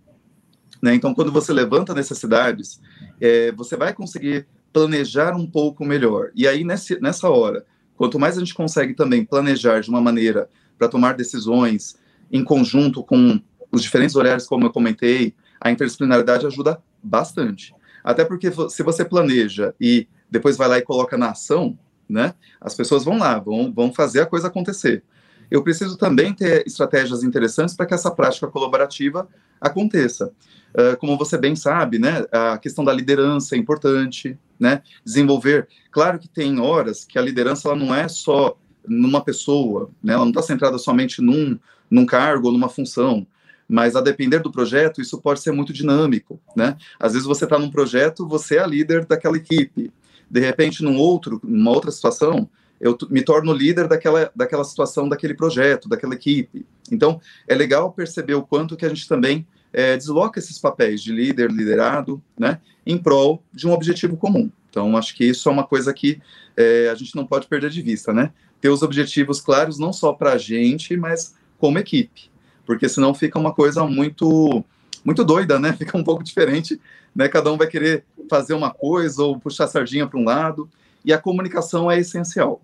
Né? 0.83 0.95
Então, 0.95 1.15
quando 1.15 1.33
você 1.33 1.53
levanta 1.53 1.95
necessidades, 1.95 2.81
é, 3.21 3.53
você 3.53 3.77
vai 3.77 3.93
conseguir 3.95 4.47
planejar 4.73 5.35
um 5.35 5.47
pouco 5.47 5.85
melhor. 5.85 6.31
E 6.35 6.47
aí, 6.47 6.62
nesse, 6.62 7.01
nessa 7.01 7.31
hora, 7.31 7.65
quanto 7.97 8.19
mais 8.19 8.37
a 8.37 8.41
gente 8.41 8.55
consegue 8.55 8.95
também 8.95 9.25
planejar 9.25 9.81
de 9.81 9.89
uma 9.89 10.01
maneira 10.01 10.51
para 10.79 10.89
tomar 10.89 11.15
decisões 11.15 11.97
em 12.31 12.45
conjunto 12.45 13.03
com 13.03 13.41
os 13.73 13.83
diferentes 13.83 14.17
olhares, 14.17 14.47
como 14.47 14.67
eu 14.67 14.71
comentei, 14.71 15.35
a 15.61 15.71
interdisciplinaridade 15.71 16.47
ajuda 16.47 16.81
bastante. 17.03 17.75
Até 18.05 18.25
porque 18.25 18.51
se 18.69 18.83
você 18.83 19.05
planeja 19.05 19.75
e 19.81 20.07
depois 20.31 20.57
vai 20.57 20.69
lá 20.69 20.79
e 20.79 20.83
coloca 20.83 21.17
na 21.17 21.31
ação, 21.31 21.79
né, 22.09 22.35
as 22.61 22.75
pessoas 22.75 23.05
vão 23.05 23.19
lá, 23.19 23.38
vão, 23.38 23.73
vão 23.73 23.92
fazer 23.92 24.21
a 24.21 24.27
coisa 24.27 24.49
acontecer. 24.49 25.03
Eu 25.51 25.62
preciso 25.62 25.97
também 25.97 26.33
ter 26.33 26.66
estratégias 26.66 27.23
interessantes 27.23 27.75
para 27.75 27.87
que 27.87 27.95
essa 27.95 28.11
prática 28.11 28.49
colaborativa 28.49 29.29
aconteça. 29.61 30.33
Uh, 30.75 30.97
como 30.99 31.16
você 31.16 31.38
bem 31.38 31.55
sabe, 31.57 31.99
né, 31.99 32.25
a 32.33 32.59
questão 32.59 32.85
da 32.85 32.92
liderança 32.92 33.55
é 33.55 33.59
importante, 33.59 34.38
né, 34.59 34.83
desenvolver. 35.05 35.69
Claro 35.90 36.19
que 36.19 36.29
tem 36.29 36.61
horas 36.61 37.05
que 37.05 37.19
a 37.19 37.23
liderança 37.23 37.69
ela 37.69 37.77
não 37.77 37.95
é 37.95 38.09
só 38.09 38.57
numa 38.87 39.21
pessoa, 39.21 39.90
né? 40.03 40.14
ela 40.14 40.25
não 40.25 40.31
está 40.31 40.42
centrada 40.42 40.79
somente 40.79 41.21
num, 41.21 41.59
num 41.90 42.07
cargo 42.07 42.47
ou 42.47 42.53
numa 42.53 42.69
função, 42.69 43.27
mas 43.69 43.97
a 43.97 44.01
depender 44.01 44.38
do 44.38 44.53
projeto, 44.53 45.01
isso 45.01 45.21
pode 45.21 45.40
ser 45.40 45.51
muito 45.51 45.73
dinâmico, 45.73 46.40
né? 46.55 46.77
Às 47.01 47.12
vezes 47.12 47.27
você 47.27 47.45
está 47.45 47.59
num 47.59 47.71
projeto, 47.71 48.27
você 48.27 48.57
é 48.57 48.61
a 48.61 48.66
líder 48.66 49.05
daquela 49.05 49.37
equipe, 49.37 49.92
de 50.31 50.41
repente, 50.41 50.83
num 50.83 50.97
outro, 50.99 51.41
numa 51.45 51.71
outra 51.71 51.91
situação, 51.91 52.49
eu 52.81 52.97
me 53.09 53.23
torno 53.23 53.53
líder 53.53 53.89
daquela, 53.89 54.31
daquela 54.35 54.65
situação, 54.65 55.09
daquele 55.09 55.35
projeto, 55.35 55.89
daquela 55.89 56.15
equipe. 56.15 56.67
Então, 56.91 57.21
é 57.49 57.55
legal 57.55 57.93
perceber 57.93 58.35
o 58.35 58.43
quanto 58.43 58.77
que 58.77 58.85
a 58.85 58.89
gente 58.89 59.09
também 59.09 59.47
é, 59.73 59.97
desloca 59.97 60.39
esses 60.39 60.59
papéis 60.59 61.03
de 61.03 61.12
líder, 61.12 61.51
liderado, 61.51 62.23
né, 62.39 62.61
em 62.85 62.99
prol 62.99 63.43
de 63.53 63.67
um 63.67 63.73
objetivo 63.73 64.17
comum. 64.17 64.51
Então, 64.69 64.97
acho 64.97 65.15
que 65.17 65.25
isso 65.25 65.49
é 65.49 65.53
uma 65.53 65.65
coisa 65.65 65.93
que 65.95 66.21
é, 66.57 66.91
a 66.91 66.95
gente 66.95 67.17
não 67.17 67.27
pode 67.27 67.47
perder 67.47 67.71
de 67.71 67.81
vista, 67.81 68.12
né? 68.12 68.33
ter 68.61 68.69
os 68.69 68.83
objetivos 68.83 69.41
claros 69.41 69.79
não 69.79 69.93
só 69.93 70.12
para 70.12 70.33
a 70.33 70.39
gente, 70.39 70.97
mas 70.97 71.35
como 71.59 71.79
equipe, 71.79 72.31
porque 72.65 72.89
senão 72.89 73.15
fica 73.15 73.39
uma 73.39 73.55
coisa 73.55 73.85
muito 73.87 74.65
muito 75.07 75.25
doida, 75.25 75.59
né? 75.59 75.73
Fica 75.79 75.97
um 75.97 76.03
pouco 76.03 76.25
diferente, 76.25 76.81
né? 77.14 77.29
Cada 77.29 77.53
um 77.53 77.57
vai 77.57 77.69
querer 77.69 78.05
fazer 78.29 78.55
uma 78.55 78.75
coisa 78.75 79.23
ou 79.23 79.38
puxar 79.38 79.64
a 79.64 79.69
sardinha 79.69 80.07
para 80.07 80.19
um 80.19 80.25
lado, 80.25 80.69
e 81.05 81.12
a 81.12 81.19
comunicação 81.19 81.88
é 81.88 81.99
essencial. 82.01 82.61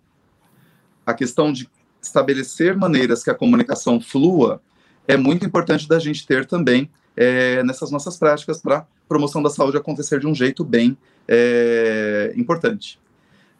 A 1.06 1.14
questão 1.14 1.52
de 1.52 1.70
estabelecer 2.02 2.76
maneiras 2.76 3.22
que 3.22 3.30
a 3.30 3.34
comunicação 3.34 4.00
flua 4.00 4.60
é 5.06 5.16
muito 5.16 5.46
importante 5.46 5.88
da 5.88 6.00
gente 6.00 6.26
ter 6.26 6.44
também 6.44 6.90
é, 7.16 7.62
nessas 7.62 7.92
nossas 7.92 8.16
práticas 8.16 8.60
para 8.60 8.84
promoção 9.08 9.40
da 9.42 9.50
saúde 9.50 9.76
acontecer 9.76 10.18
de 10.18 10.26
um 10.26 10.34
jeito 10.34 10.64
bem 10.64 10.96
é, 11.28 12.32
importante. 12.36 12.98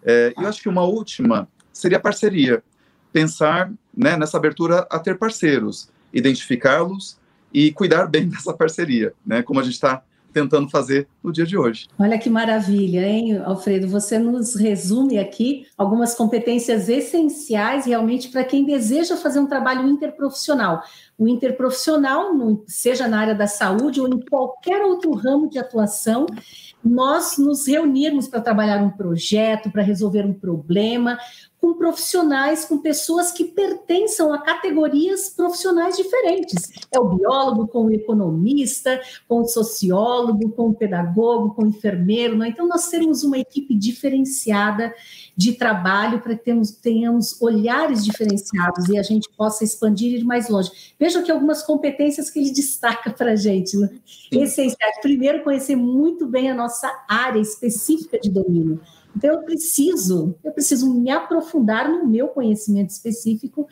É, 0.04 0.32
eu 0.36 0.48
acho 0.48 0.60
que 0.60 0.68
uma 0.68 0.82
última 0.82 1.48
seria 1.72 2.00
parceria. 2.00 2.64
Pensar 3.12 3.70
né, 3.96 4.16
nessa 4.16 4.36
abertura 4.36 4.86
a 4.90 4.98
ter 4.98 5.16
parceiros, 5.18 5.88
identificá-los 6.12 7.18
e 7.52 7.72
cuidar 7.72 8.06
bem 8.06 8.28
dessa 8.30 8.52
parceria, 8.52 9.12
né, 9.24 9.42
como 9.42 9.60
a 9.60 9.62
gente 9.62 9.74
está 9.74 10.02
tentando 10.32 10.68
fazer 10.68 11.06
no 11.22 11.32
dia 11.32 11.44
de 11.44 11.56
hoje. 11.56 11.86
Olha 11.98 12.18
que 12.18 12.30
maravilha, 12.30 13.06
hein, 13.06 13.38
Alfredo? 13.44 13.86
Você 13.88 14.18
nos 14.18 14.54
resume 14.54 15.18
aqui 15.18 15.66
algumas 15.76 16.14
competências 16.14 16.88
essenciais 16.88 17.84
realmente 17.84 18.30
para 18.30 18.42
quem 18.42 18.64
deseja 18.64 19.16
fazer 19.16 19.38
um 19.38 19.46
trabalho 19.46 19.86
interprofissional. 19.86 20.82
O 21.18 21.28
interprofissional, 21.28 22.32
seja 22.66 23.06
na 23.06 23.20
área 23.20 23.34
da 23.34 23.46
saúde 23.46 24.00
ou 24.00 24.08
em 24.08 24.20
qualquer 24.20 24.82
outro 24.82 25.12
ramo 25.12 25.48
de 25.48 25.58
atuação, 25.58 26.26
nós 26.82 27.38
nos 27.38 27.66
reunirmos 27.66 28.26
para 28.26 28.40
trabalhar 28.40 28.82
um 28.82 28.90
projeto, 28.90 29.70
para 29.70 29.82
resolver 29.82 30.24
um 30.24 30.32
problema, 30.32 31.18
com 31.62 31.74
profissionais, 31.74 32.64
com 32.64 32.78
pessoas 32.78 33.30
que 33.30 33.44
pertençam 33.44 34.32
a 34.32 34.38
categorias 34.42 35.28
profissionais 35.28 35.96
diferentes. 35.96 36.72
É 36.90 36.98
o 36.98 37.10
biólogo 37.10 37.68
com 37.68 37.86
o 37.86 37.92
economista, 37.92 39.00
com 39.28 39.42
o 39.42 39.46
sociólogo, 39.46 40.50
com 40.50 40.70
o 40.70 40.74
pedagogo, 40.74 41.54
com 41.54 41.62
o 41.62 41.68
enfermeiro. 41.68 42.36
Né? 42.36 42.48
Então, 42.48 42.66
nós 42.66 42.88
temos 42.88 43.22
uma 43.22 43.38
equipe 43.38 43.76
diferenciada 43.76 44.92
de 45.36 45.52
trabalho 45.52 46.20
para 46.20 46.34
que 46.34 46.44
temos, 46.44 46.72
tenhamos 46.72 47.40
olhares 47.40 48.04
diferenciados 48.04 48.88
e 48.88 48.98
a 48.98 49.02
gente 49.04 49.28
possa 49.36 49.62
expandir 49.62 50.14
e 50.14 50.18
ir 50.18 50.24
mais 50.24 50.48
longe. 50.48 50.94
Veja 50.98 51.22
que 51.22 51.30
algumas 51.30 51.62
competências 51.62 52.28
que 52.28 52.40
ele 52.40 52.50
destaca 52.52 53.10
para 53.10 53.32
a 53.32 53.36
gente. 53.36 53.76
Né? 53.76 53.88
Essenciais. 54.32 55.00
Primeiro, 55.00 55.44
conhecer 55.44 55.76
muito 55.76 56.26
bem 56.26 56.50
a 56.50 56.54
nossa 56.54 56.92
área 57.08 57.38
específica 57.38 58.18
de 58.18 58.30
domínio. 58.30 58.80
Então, 59.16 59.30
eu 59.30 59.42
preciso, 59.42 60.34
eu 60.42 60.52
preciso 60.52 60.92
me 60.92 61.10
aprofundar 61.10 61.88
no 61.88 62.06
meu 62.06 62.28
conhecimento 62.28 62.90
específico. 62.90 63.68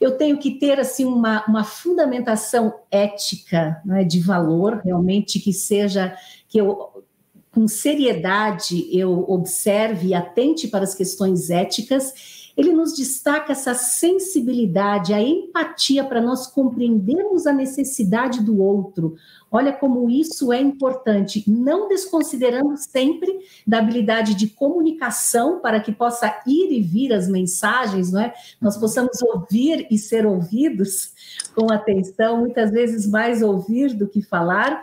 Eu 0.00 0.16
tenho 0.16 0.38
que 0.38 0.58
ter 0.58 0.78
assim 0.78 1.04
uma, 1.04 1.44
uma 1.46 1.64
fundamentação 1.64 2.74
ética, 2.90 3.80
né, 3.84 4.04
de 4.04 4.20
valor, 4.20 4.80
realmente 4.84 5.40
que 5.40 5.52
seja 5.52 6.16
que 6.48 6.58
eu 6.58 7.04
com 7.52 7.66
seriedade 7.66 8.86
eu 8.94 9.24
observe 9.26 10.08
e 10.08 10.14
atente 10.14 10.68
para 10.68 10.84
as 10.84 10.94
questões 10.94 11.48
éticas, 11.48 12.45
ele 12.56 12.72
nos 12.72 12.96
destaca 12.96 13.52
essa 13.52 13.74
sensibilidade, 13.74 15.12
a 15.12 15.20
empatia 15.20 16.02
para 16.02 16.22
nós 16.22 16.46
compreendermos 16.46 17.46
a 17.46 17.52
necessidade 17.52 18.42
do 18.42 18.62
outro. 18.62 19.16
Olha 19.50 19.72
como 19.72 20.08
isso 20.08 20.52
é 20.52 20.60
importante, 20.60 21.44
não 21.46 21.86
desconsiderando 21.86 22.76
sempre 22.76 23.38
da 23.66 23.78
habilidade 23.78 24.34
de 24.34 24.48
comunicação 24.48 25.60
para 25.60 25.80
que 25.80 25.92
possa 25.92 26.42
ir 26.46 26.72
e 26.72 26.80
vir 26.80 27.12
as 27.12 27.28
mensagens, 27.28 28.10
não 28.10 28.20
é? 28.20 28.32
Nós 28.60 28.76
possamos 28.76 29.20
ouvir 29.22 29.86
e 29.90 29.98
ser 29.98 30.26
ouvidos 30.26 31.12
com 31.54 31.72
atenção, 31.72 32.38
muitas 32.38 32.70
vezes 32.70 33.06
mais 33.06 33.42
ouvir 33.42 33.94
do 33.94 34.08
que 34.08 34.22
falar, 34.22 34.80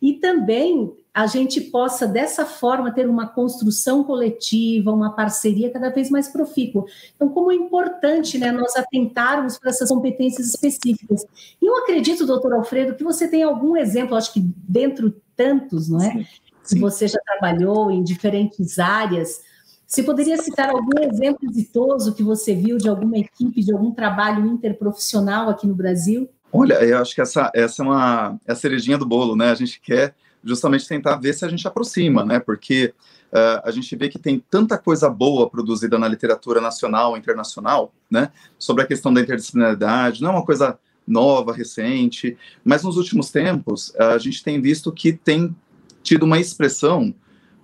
e 0.00 0.14
também 0.14 0.92
a 1.16 1.26
gente 1.26 1.62
possa, 1.62 2.06
dessa 2.06 2.44
forma, 2.44 2.92
ter 2.92 3.08
uma 3.08 3.26
construção 3.26 4.04
coletiva, 4.04 4.92
uma 4.92 5.16
parceria 5.16 5.70
cada 5.70 5.88
vez 5.88 6.10
mais 6.10 6.28
profícua. 6.28 6.84
Então, 7.14 7.30
como 7.30 7.50
é 7.50 7.54
importante 7.54 8.36
né, 8.36 8.52
nós 8.52 8.76
atentarmos 8.76 9.56
para 9.56 9.70
essas 9.70 9.88
competências 9.88 10.46
específicas. 10.46 11.24
E 11.58 11.64
eu 11.64 11.74
acredito, 11.78 12.26
doutor 12.26 12.52
Alfredo, 12.52 12.94
que 12.94 13.02
você 13.02 13.26
tem 13.26 13.42
algum 13.42 13.78
exemplo, 13.78 14.14
acho 14.14 14.30
que 14.30 14.40
dentro 14.68 15.16
tantos, 15.34 15.88
não 15.88 16.02
é? 16.02 16.12
Sim, 16.12 16.26
sim. 16.62 16.80
Você 16.80 17.08
já 17.08 17.18
trabalhou 17.24 17.90
em 17.90 18.04
diferentes 18.04 18.78
áreas. 18.78 19.40
Você 19.86 20.02
poderia 20.02 20.36
citar 20.36 20.68
algum 20.68 21.00
exemplo 21.00 21.48
exitoso 21.48 22.14
que 22.14 22.22
você 22.22 22.54
viu 22.54 22.76
de 22.76 22.90
alguma 22.90 23.16
equipe, 23.16 23.64
de 23.64 23.72
algum 23.72 23.90
trabalho 23.90 24.44
interprofissional 24.44 25.48
aqui 25.48 25.66
no 25.66 25.74
Brasil? 25.74 26.28
Olha, 26.52 26.74
eu 26.84 26.98
acho 26.98 27.14
que 27.14 27.22
essa, 27.22 27.50
essa 27.54 27.82
é 27.82 27.86
uma 27.86 28.38
é 28.46 28.52
a 28.52 28.54
cerejinha 28.54 28.98
do 28.98 29.06
bolo, 29.06 29.34
né? 29.34 29.48
A 29.50 29.54
gente 29.54 29.80
quer 29.80 30.14
justamente 30.46 30.86
tentar 30.86 31.16
ver 31.16 31.34
se 31.34 31.44
a 31.44 31.48
gente 31.48 31.66
aproxima, 31.66 32.24
né? 32.24 32.38
Porque 32.38 32.94
uh, 33.32 33.60
a 33.64 33.70
gente 33.70 33.94
vê 33.96 34.08
que 34.08 34.18
tem 34.18 34.42
tanta 34.48 34.78
coisa 34.78 35.10
boa 35.10 35.50
produzida 35.50 35.98
na 35.98 36.06
literatura 36.06 36.60
nacional 36.60 37.16
e 37.16 37.18
internacional, 37.18 37.92
né? 38.10 38.30
Sobre 38.58 38.84
a 38.84 38.86
questão 38.86 39.12
da 39.12 39.20
interdisciplinaridade, 39.20 40.22
não 40.22 40.30
é 40.30 40.32
uma 40.34 40.44
coisa 40.44 40.78
nova, 41.06 41.52
recente, 41.52 42.36
mas 42.64 42.82
nos 42.82 42.96
últimos 42.96 43.30
tempos 43.30 43.90
uh, 43.90 44.14
a 44.14 44.18
gente 44.18 44.42
tem 44.42 44.60
visto 44.60 44.92
que 44.92 45.12
tem 45.12 45.54
tido 46.02 46.22
uma 46.22 46.38
expressão 46.38 47.12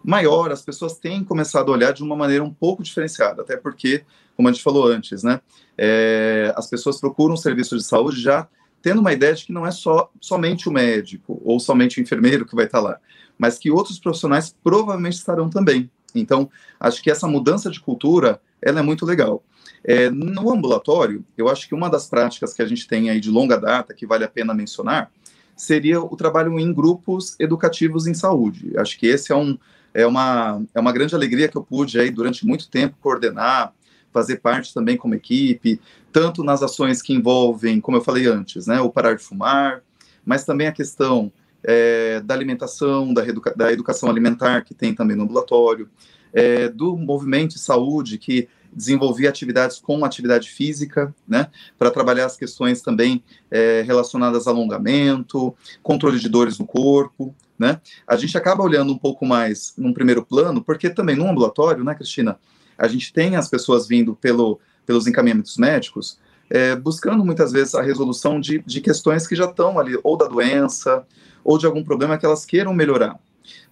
maior, 0.05 0.51
as 0.51 0.63
pessoas 0.63 0.99
têm 0.99 1.23
começado 1.23 1.71
a 1.71 1.73
olhar 1.73 1.93
de 1.93 2.03
uma 2.03 2.17
maneira 2.17 2.43
um 2.43 2.53
pouco 2.53 2.83
diferenciada, 2.83 3.43
até 3.43 3.57
porque, 3.57 4.05
como 4.37 4.49
a 4.49 4.53
gente 4.53 4.63
falou 4.63 4.87
antes, 4.87 5.23
né? 5.23 5.41
É, 5.79 6.53
as 6.57 6.67
pessoas 6.67 7.01
procuram 7.01 7.35
um 7.35 7.37
serviço 7.37 7.77
de 7.77 7.85
saúde 7.85 8.21
já 8.21 8.49
tendo 8.83 9.01
uma 9.01 9.13
ideia 9.13 9.35
de 9.35 9.47
que 9.47 9.53
não 9.53 9.67
é 9.67 9.71
só 9.71 10.11
somente 10.21 10.69
o 10.69 10.73
médico 10.73 11.41
ou 11.45 11.61
somente 11.61 12.01
o 12.01 12.03
enfermeiro 12.03 12.45
que 12.45 12.55
vai 12.55 12.67
estar 12.67 12.81
lá, 12.81 12.99
mas 13.39 13.59
que 13.59 13.71
outros 13.71 13.99
profissionais 13.99 14.55
provavelmente 14.63 15.15
estarão 15.15 15.49
também. 15.49 15.91
Então, 16.15 16.51
acho 16.79 17.03
que 17.03 17.11
essa 17.11 17.27
mudança 17.27 17.71
de 17.71 17.81
cultura 17.81 18.41
ela 18.61 18.81
é 18.81 18.83
muito 18.83 19.07
legal. 19.07 19.43
É, 19.85 20.11
no 20.11 20.53
ambulatório, 20.53 21.25
eu 21.37 21.49
acho 21.49 21.67
que 21.67 21.75
uma 21.75 21.89
das 21.89 22.07
práticas 22.07 22.53
que 22.53 22.63
a 22.63 22.67
gente 22.67 22.87
tem 22.87 23.11
aí 23.11 23.21
de 23.21 23.31
longa 23.31 23.57
data, 23.57 23.95
que 23.95 24.07
vale 24.07 24.25
a 24.25 24.29
pena 24.29 24.55
mencionar, 24.55 25.11
seria 25.57 26.01
o 26.01 26.17
trabalho 26.17 26.59
em 26.59 26.73
grupos 26.73 27.37
educativos 27.39 28.07
em 28.07 28.15
saúde. 28.15 28.73
Acho 28.77 28.99
que 28.99 29.07
esse 29.07 29.33
é, 29.33 29.37
um, 29.37 29.59
é, 29.93 30.07
uma, 30.07 30.63
é 30.75 30.81
uma 30.81 30.93
grande 30.93 31.15
alegria 31.15 31.49
que 31.49 31.57
eu 31.57 31.63
pude 31.63 31.99
aí 31.99 32.11
durante 32.11 32.47
muito 32.47 32.69
tempo 32.69 32.97
coordenar, 33.01 33.73
fazer 34.13 34.37
parte 34.37 34.75
também 34.75 34.97
como 34.97 35.15
equipe, 35.15 35.81
tanto 36.13 36.45
nas 36.45 36.63
ações 36.63 37.01
que 37.01 37.15
envolvem, 37.15 37.81
como 37.81 37.97
eu 37.97 38.03
falei 38.03 38.27
antes, 38.27 38.67
né, 38.67 38.81
o 38.81 38.91
parar 38.91 39.15
de 39.15 39.23
fumar, 39.23 39.83
mas 40.25 40.45
também 40.45 40.67
a 40.67 40.73
questão 40.73 41.33
é, 41.65 42.21
da 42.21 42.35
alimentação, 42.35 43.13
da, 43.13 43.27
educa 43.27 43.55
da, 43.57 43.73
educação 43.73 44.11
alimentar, 44.11 44.63
que 44.63 44.75
tem 44.75 44.95
também 44.95 45.17
no 45.17 45.25
ambulatório, 45.25 45.89
é, 46.33 46.69
do 46.69 46.97
movimento 46.97 47.55
de 47.55 47.61
saúde, 47.61 48.19
que 48.19 48.49
desenvolvia 48.73 49.29
atividades 49.29 49.79
com 49.79 50.03
atividade 50.05 50.51
física, 50.51 51.15
né, 51.29 51.49
para 51.79 51.91
trabalhar 51.91 52.27
as 52.27 52.37
questões 52.37 52.81
também 52.81 53.23
é, 53.51 53.83
relacionadas 53.87 54.47
a 54.47 54.51
alongamento, 54.51 55.55
controle 55.83 56.19
de 56.19 56.29
dores 56.29 56.59
no 56.59 56.67
corpo, 56.67 57.35
né. 57.59 57.81
A 58.07 58.17
gente 58.17 58.37
acaba 58.37 58.63
olhando 58.63 58.93
um 58.93 58.99
pouco 58.99 59.27
mais 59.27 59.75
num 59.77 59.93
primeiro 59.93 60.25
plano, 60.25 60.63
porque 60.63 60.89
também 60.91 61.17
no 61.17 61.29
ambulatório, 61.29 61.85
né, 61.85 61.95
Cristina, 61.95 62.39
a 62.83 62.89
gente 62.89 63.13
tem 63.13 63.37
as 63.37 63.49
pessoas 63.49 63.87
vindo 63.87 64.17
pelo, 64.17 64.59
pelos 64.85 65.07
encaminhamentos 65.07 65.57
médicos, 65.57 66.19
é, 66.51 66.75
buscando 66.75 67.25
muitas 67.25 67.53
vezes 67.53 67.77
a 67.77 67.81
resolução 67.81 68.41
de, 68.41 68.59
de 68.67 68.81
questões 68.81 69.25
que 69.25 69.37
já 69.37 69.45
estão 69.45 69.79
ali, 69.79 69.97
ou 70.03 70.17
da 70.17 70.27
doença, 70.27 71.07
ou 71.45 71.57
de 71.57 71.65
algum 71.65 71.85
problema 71.85 72.19
que 72.19 72.27
elas 72.27 72.45
queiram 72.45 72.75
melhorar. 72.75 73.21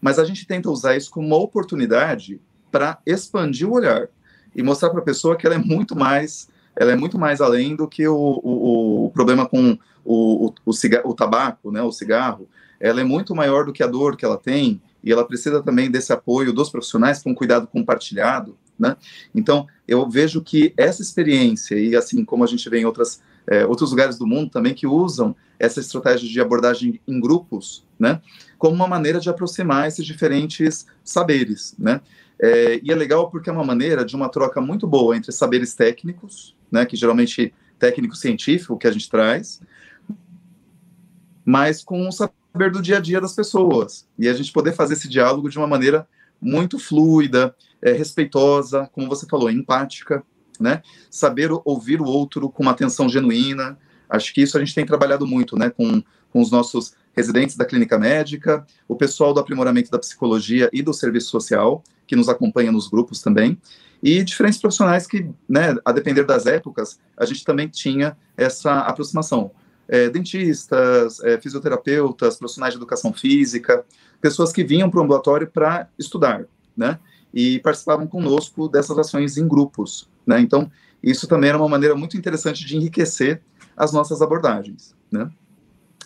Mas 0.00 0.20
a 0.20 0.24
gente 0.24 0.46
tenta 0.46 0.70
usar 0.70 0.96
isso 0.96 1.10
como 1.10 1.26
uma 1.26 1.36
oportunidade 1.36 2.40
para 2.70 2.98
expandir 3.04 3.68
o 3.68 3.72
olhar 3.72 4.06
e 4.54 4.62
mostrar 4.62 4.90
para 4.90 5.00
a 5.00 5.04
pessoa 5.04 5.34
que 5.34 5.44
ela 5.44 5.56
é 5.56 5.58
muito 5.58 5.96
mais, 5.96 6.48
ela 6.76 6.92
é 6.92 6.96
muito 6.96 7.18
mais 7.18 7.40
além 7.40 7.74
do 7.74 7.88
que 7.88 8.06
o, 8.06 8.14
o, 8.14 9.06
o 9.06 9.10
problema 9.10 9.44
com 9.44 9.76
o, 10.04 10.46
o, 10.46 10.54
o, 10.64 10.72
o 11.04 11.14
tabaco, 11.14 11.72
né, 11.72 11.82
o 11.82 11.90
cigarro. 11.90 12.48
Ela 12.78 13.00
é 13.00 13.04
muito 13.04 13.34
maior 13.34 13.64
do 13.64 13.72
que 13.72 13.82
a 13.82 13.88
dor 13.88 14.16
que 14.16 14.24
ela 14.24 14.38
tem 14.38 14.80
e 15.02 15.10
ela 15.10 15.24
precisa 15.24 15.60
também 15.60 15.90
desse 15.90 16.12
apoio 16.12 16.52
dos 16.52 16.70
profissionais 16.70 17.20
com 17.20 17.34
cuidado 17.34 17.66
compartilhado 17.66 18.56
né? 18.80 18.96
Então, 19.34 19.66
eu 19.86 20.08
vejo 20.08 20.40
que 20.40 20.72
essa 20.76 21.02
experiência, 21.02 21.78
e 21.78 21.94
assim 21.94 22.24
como 22.24 22.42
a 22.42 22.46
gente 22.46 22.68
vê 22.70 22.80
em 22.80 22.86
outras, 22.86 23.22
é, 23.46 23.66
outros 23.66 23.90
lugares 23.90 24.16
do 24.16 24.26
mundo 24.26 24.50
também 24.50 24.72
que 24.72 24.86
usam 24.86 25.36
essa 25.58 25.78
estratégia 25.78 26.26
de 26.26 26.40
abordagem 26.40 26.98
em 27.06 27.20
grupos, 27.20 27.86
né, 27.98 28.22
como 28.56 28.74
uma 28.74 28.88
maneira 28.88 29.20
de 29.20 29.28
aproximar 29.28 29.86
esses 29.86 30.06
diferentes 30.06 30.86
saberes, 31.04 31.74
né? 31.78 32.00
É, 32.42 32.80
e 32.82 32.90
é 32.90 32.94
legal 32.94 33.30
porque 33.30 33.50
é 33.50 33.52
uma 33.52 33.64
maneira 33.64 34.02
de 34.02 34.16
uma 34.16 34.30
troca 34.30 34.62
muito 34.62 34.86
boa 34.86 35.14
entre 35.14 35.30
saberes 35.30 35.74
técnicos, 35.74 36.56
né, 36.72 36.86
que 36.86 36.96
geralmente 36.96 37.52
técnico 37.78 38.16
científico 38.16 38.78
que 38.78 38.86
a 38.86 38.90
gente 38.90 39.10
traz, 39.10 39.60
mas 41.44 41.84
com 41.84 42.08
o 42.08 42.12
saber 42.12 42.70
do 42.72 42.80
dia 42.80 42.96
a 42.96 43.00
dia 43.00 43.20
das 43.20 43.34
pessoas. 43.34 44.08
E 44.18 44.26
a 44.26 44.32
gente 44.32 44.52
poder 44.52 44.72
fazer 44.72 44.94
esse 44.94 45.08
diálogo 45.08 45.50
de 45.50 45.58
uma 45.58 45.66
maneira 45.66 46.08
muito 46.40 46.78
fluida, 46.78 47.54
é, 47.82 47.92
respeitosa, 47.92 48.88
como 48.92 49.08
você 49.08 49.26
falou, 49.26 49.50
empática, 49.50 50.22
né? 50.58 50.82
Saber 51.10 51.50
ouvir 51.64 52.00
o 52.00 52.06
outro 52.06 52.50
com 52.50 52.62
uma 52.62 52.72
atenção 52.72 53.08
genuína. 53.08 53.78
Acho 54.08 54.34
que 54.34 54.42
isso 54.42 54.56
a 54.56 54.60
gente 54.60 54.74
tem 54.74 54.84
trabalhado 54.84 55.26
muito, 55.26 55.56
né? 55.56 55.70
Com, 55.70 56.02
com 56.30 56.40
os 56.40 56.50
nossos 56.50 56.94
residentes 57.12 57.56
da 57.56 57.64
clínica 57.64 57.98
médica, 57.98 58.64
o 58.86 58.94
pessoal 58.94 59.34
do 59.34 59.40
aprimoramento 59.40 59.90
da 59.90 59.98
psicologia 59.98 60.68
e 60.72 60.82
do 60.82 60.92
serviço 60.92 61.28
social, 61.30 61.82
que 62.06 62.16
nos 62.16 62.28
acompanha 62.28 62.70
nos 62.70 62.88
grupos 62.88 63.20
também, 63.20 63.58
e 64.02 64.22
diferentes 64.24 64.58
profissionais 64.58 65.06
que, 65.06 65.28
né, 65.48 65.76
a 65.84 65.92
depender 65.92 66.24
das 66.24 66.46
épocas, 66.46 66.98
a 67.16 67.24
gente 67.24 67.44
também 67.44 67.68
tinha 67.68 68.16
essa 68.36 68.80
aproximação. 68.80 69.50
É, 69.92 70.08
dentistas, 70.08 71.18
é, 71.24 71.40
fisioterapeutas, 71.40 72.36
profissionais 72.36 72.72
de 72.72 72.78
educação 72.78 73.12
física, 73.12 73.84
pessoas 74.20 74.52
que 74.52 74.62
vinham 74.62 74.88
para 74.88 75.00
o 75.00 75.02
ambulatório 75.02 75.48
para 75.48 75.88
estudar, 75.98 76.44
né? 76.76 76.98
E 77.34 77.58
participavam 77.58 78.06
conosco 78.06 78.68
dessas 78.68 78.96
ações 78.96 79.36
em 79.36 79.48
grupos, 79.48 80.08
né? 80.24 80.40
Então, 80.40 80.70
isso 81.02 81.26
também 81.26 81.50
era 81.50 81.58
uma 81.58 81.68
maneira 81.68 81.96
muito 81.96 82.16
interessante 82.16 82.64
de 82.64 82.76
enriquecer 82.76 83.42
as 83.76 83.92
nossas 83.92 84.22
abordagens, 84.22 84.94
né? 85.10 85.28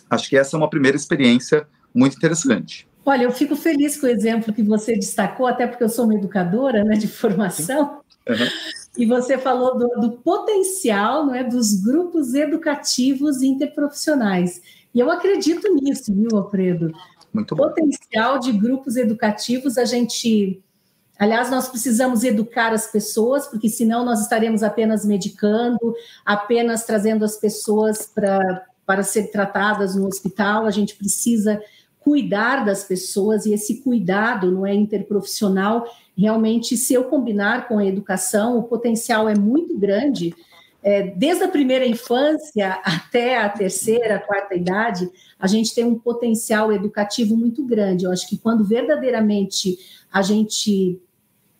Acho 0.09 0.29
que 0.29 0.37
essa 0.37 0.55
é 0.55 0.57
uma 0.57 0.69
primeira 0.69 0.97
experiência 0.97 1.67
muito 1.93 2.17
interessante. 2.17 2.87
Olha, 3.05 3.23
eu 3.23 3.31
fico 3.31 3.55
feliz 3.55 3.97
com 3.99 4.07
o 4.07 4.09
exemplo 4.09 4.51
que 4.51 4.63
você 4.63 4.95
destacou, 4.95 5.45
até 5.45 5.67
porque 5.67 5.83
eu 5.83 5.89
sou 5.89 6.05
uma 6.05 6.15
educadora 6.15 6.83
né, 6.83 6.95
de 6.95 7.07
formação, 7.07 8.01
uhum. 8.27 8.47
E 8.97 9.05
você 9.05 9.37
falou 9.37 9.77
do, 9.77 9.87
do, 9.99 10.11
potencial 10.17 11.25
não 11.25 11.35
é, 11.35 11.43
dos 11.43 11.81
grupos 11.81 12.33
educativos 12.33 13.41
interprofissionais. 13.41 14.61
E 14.93 14.99
eu 14.99 15.11
acredito 15.11 15.73
nisso, 15.73 16.13
viu, 16.13 16.37
Alfredo? 16.37 16.93
Muito 17.33 17.55
bom. 17.55 17.67
potencial 17.67 18.39
de 18.39 18.53
grupos 18.53 18.95
educativos, 18.95 19.77
a 19.77 19.85
gente 19.85 20.61
Aliás, 21.17 21.49
nós 21.49 21.69
precisamos 21.69 22.25
educar 22.25 22.73
as 22.73 22.91
pessoas, 22.91 23.47
porque 23.47 23.69
senão 23.69 24.03
nós 24.03 24.19
estaremos 24.19 24.61
apenas 24.63 25.05
medicando, 25.05 25.95
apenas 26.25 26.83
trazendo 26.85 27.23
as 27.23 27.37
pessoas 27.37 28.05
para, 28.05 28.65
para 28.85 29.01
ser 29.01 29.31
tratadas 29.31 29.95
no 29.95 30.07
hospital. 30.07 30.65
A 30.65 30.71
gente 30.71 30.93
precisa 30.95 31.61
cuidar 31.99 32.65
das 32.65 32.83
pessoas 32.83 33.45
e 33.45 33.53
esse 33.53 33.81
cuidado 33.81 34.51
não 34.51 34.65
é 34.65 34.73
interprofissional. 34.73 35.87
Realmente, 36.17 36.77
se 36.77 36.93
eu 36.93 37.05
combinar 37.05 37.67
com 37.67 37.77
a 37.77 37.85
educação, 37.85 38.57
o 38.57 38.63
potencial 38.63 39.27
é 39.27 39.35
muito 39.35 39.77
grande. 39.77 40.33
É, 40.81 41.01
desde 41.01 41.43
a 41.43 41.47
primeira 41.47 41.85
infância 41.85 42.79
até 42.83 43.37
a 43.37 43.49
terceira, 43.49 44.19
quarta 44.19 44.55
idade, 44.55 45.09
a 45.39 45.47
gente 45.47 45.73
tem 45.73 45.83
um 45.83 45.97
potencial 45.97 46.71
educativo 46.71 47.35
muito 47.35 47.63
grande. 47.65 48.05
Eu 48.05 48.11
acho 48.11 48.29
que 48.29 48.37
quando 48.37 48.63
verdadeiramente 48.63 49.77
a 50.11 50.21
gente 50.21 51.01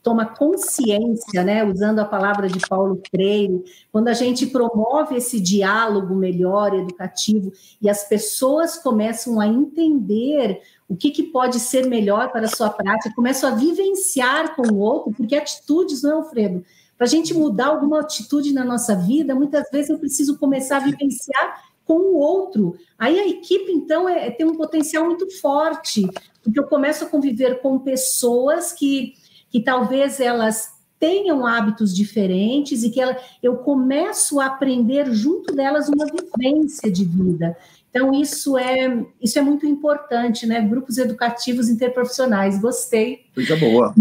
toma 0.05 0.27
consciência, 0.27 1.43
né, 1.43 1.63
usando 1.63 1.97
a 1.97 2.05
palavra 2.05 2.47
de 2.47 2.59
Paulo 2.69 3.01
Freire, 3.09 3.63
quando 3.91 4.07
a 4.07 4.13
gente 4.13 4.45
promove 4.45 5.15
esse 5.15 5.39
diálogo 5.39 6.13
melhor, 6.13 6.75
educativo, 6.75 7.51
e 7.81 7.89
as 7.89 8.07
pessoas 8.07 8.77
começam 8.77 9.39
a 9.39 9.47
entender 9.47 10.61
o 10.87 10.95
que, 10.95 11.09
que 11.09 11.23
pode 11.23 11.59
ser 11.59 11.87
melhor 11.87 12.31
para 12.31 12.45
a 12.45 12.47
sua 12.47 12.69
prática, 12.69 13.15
começam 13.15 13.51
a 13.51 13.55
vivenciar 13.55 14.55
com 14.55 14.67
o 14.71 14.77
outro, 14.77 15.11
porque 15.11 15.35
atitudes, 15.35 16.03
não 16.03 16.11
é, 16.11 16.13
Alfredo? 16.13 16.63
Para 16.95 17.07
a 17.07 17.09
gente 17.09 17.33
mudar 17.33 17.69
alguma 17.69 18.01
atitude 18.01 18.53
na 18.53 18.63
nossa 18.63 18.95
vida, 18.95 19.33
muitas 19.33 19.67
vezes 19.71 19.89
eu 19.89 19.97
preciso 19.97 20.37
começar 20.37 20.77
a 20.77 20.81
vivenciar 20.81 21.63
com 21.83 21.97
o 21.97 22.15
outro. 22.15 22.75
Aí 22.97 23.19
a 23.19 23.27
equipe, 23.27 23.71
então, 23.71 24.07
é, 24.07 24.29
tem 24.29 24.45
um 24.45 24.55
potencial 24.55 25.03
muito 25.03 25.27
forte, 25.41 26.07
porque 26.43 26.59
eu 26.59 26.67
começo 26.67 27.05
a 27.05 27.09
conviver 27.09 27.59
com 27.59 27.79
pessoas 27.79 28.71
que 28.71 29.15
que 29.49 29.61
talvez 29.61 30.19
elas 30.19 30.75
tenham 30.99 31.45
hábitos 31.45 31.95
diferentes 31.95 32.83
e 32.83 32.89
que 32.89 32.99
ela, 32.99 33.17
eu 33.43 33.57
começo 33.57 34.39
a 34.39 34.47
aprender 34.47 35.11
junto 35.11 35.53
delas 35.53 35.89
uma 35.89 36.05
vivência 36.05 36.91
de 36.91 37.05
vida. 37.05 37.55
Então, 37.89 38.13
isso 38.13 38.57
é, 38.57 39.05
isso 39.21 39.39
é 39.39 39.41
muito 39.41 39.65
importante, 39.65 40.45
né? 40.45 40.61
Grupos 40.61 40.97
educativos 40.97 41.69
interprofissionais. 41.69 42.59
Gostei. 42.59 43.25
Coisa 43.33 43.55
boa. 43.55 43.93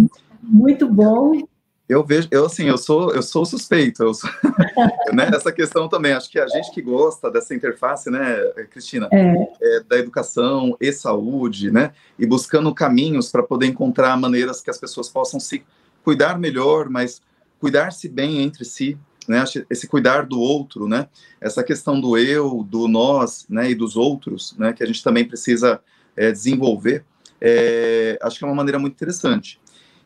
Muito 0.42 0.88
bom. 0.88 1.42
Eu 1.86 2.02
vejo, 2.02 2.28
eu 2.30 2.46
assim, 2.46 2.64
eu 2.64 2.78
sou, 2.78 3.12
eu 3.12 3.22
sou 3.22 3.44
suspeito, 3.44 4.02
eu 4.02 4.14
sou, 4.14 4.30
né, 5.12 5.30
essa 5.34 5.52
questão 5.52 5.86
também. 5.86 6.12
Acho 6.12 6.30
que 6.30 6.38
a 6.38 6.48
gente 6.48 6.70
que 6.72 6.80
gosta 6.80 7.30
dessa 7.30 7.54
interface, 7.54 8.10
né, 8.10 8.36
Cristina, 8.70 9.06
é. 9.12 9.34
É, 9.60 9.80
da 9.80 9.98
educação 9.98 10.76
e 10.80 10.90
saúde, 10.92 11.70
né, 11.70 11.92
e 12.18 12.26
buscando 12.26 12.74
caminhos 12.74 13.30
para 13.30 13.42
poder 13.42 13.66
encontrar 13.66 14.16
maneiras 14.16 14.62
que 14.62 14.70
as 14.70 14.78
pessoas 14.78 15.10
possam 15.10 15.38
se 15.38 15.62
cuidar 16.02 16.38
melhor, 16.38 16.88
mas 16.88 17.20
cuidar-se 17.60 18.08
bem 18.08 18.40
entre 18.40 18.64
si, 18.64 18.96
né, 19.28 19.44
esse 19.68 19.86
cuidar 19.86 20.24
do 20.24 20.40
outro, 20.40 20.88
né, 20.88 21.06
essa 21.38 21.62
questão 21.62 22.00
do 22.00 22.16
eu, 22.16 22.62
do 22.62 22.88
nós, 22.88 23.44
né, 23.46 23.70
e 23.70 23.74
dos 23.74 23.94
outros, 23.94 24.56
né, 24.58 24.72
que 24.72 24.82
a 24.82 24.86
gente 24.86 25.02
também 25.04 25.26
precisa 25.26 25.80
é, 26.16 26.32
desenvolver. 26.32 27.04
É, 27.38 28.18
acho 28.22 28.38
que 28.38 28.44
é 28.44 28.48
uma 28.48 28.54
maneira 28.54 28.78
muito 28.78 28.94
interessante. 28.94 29.60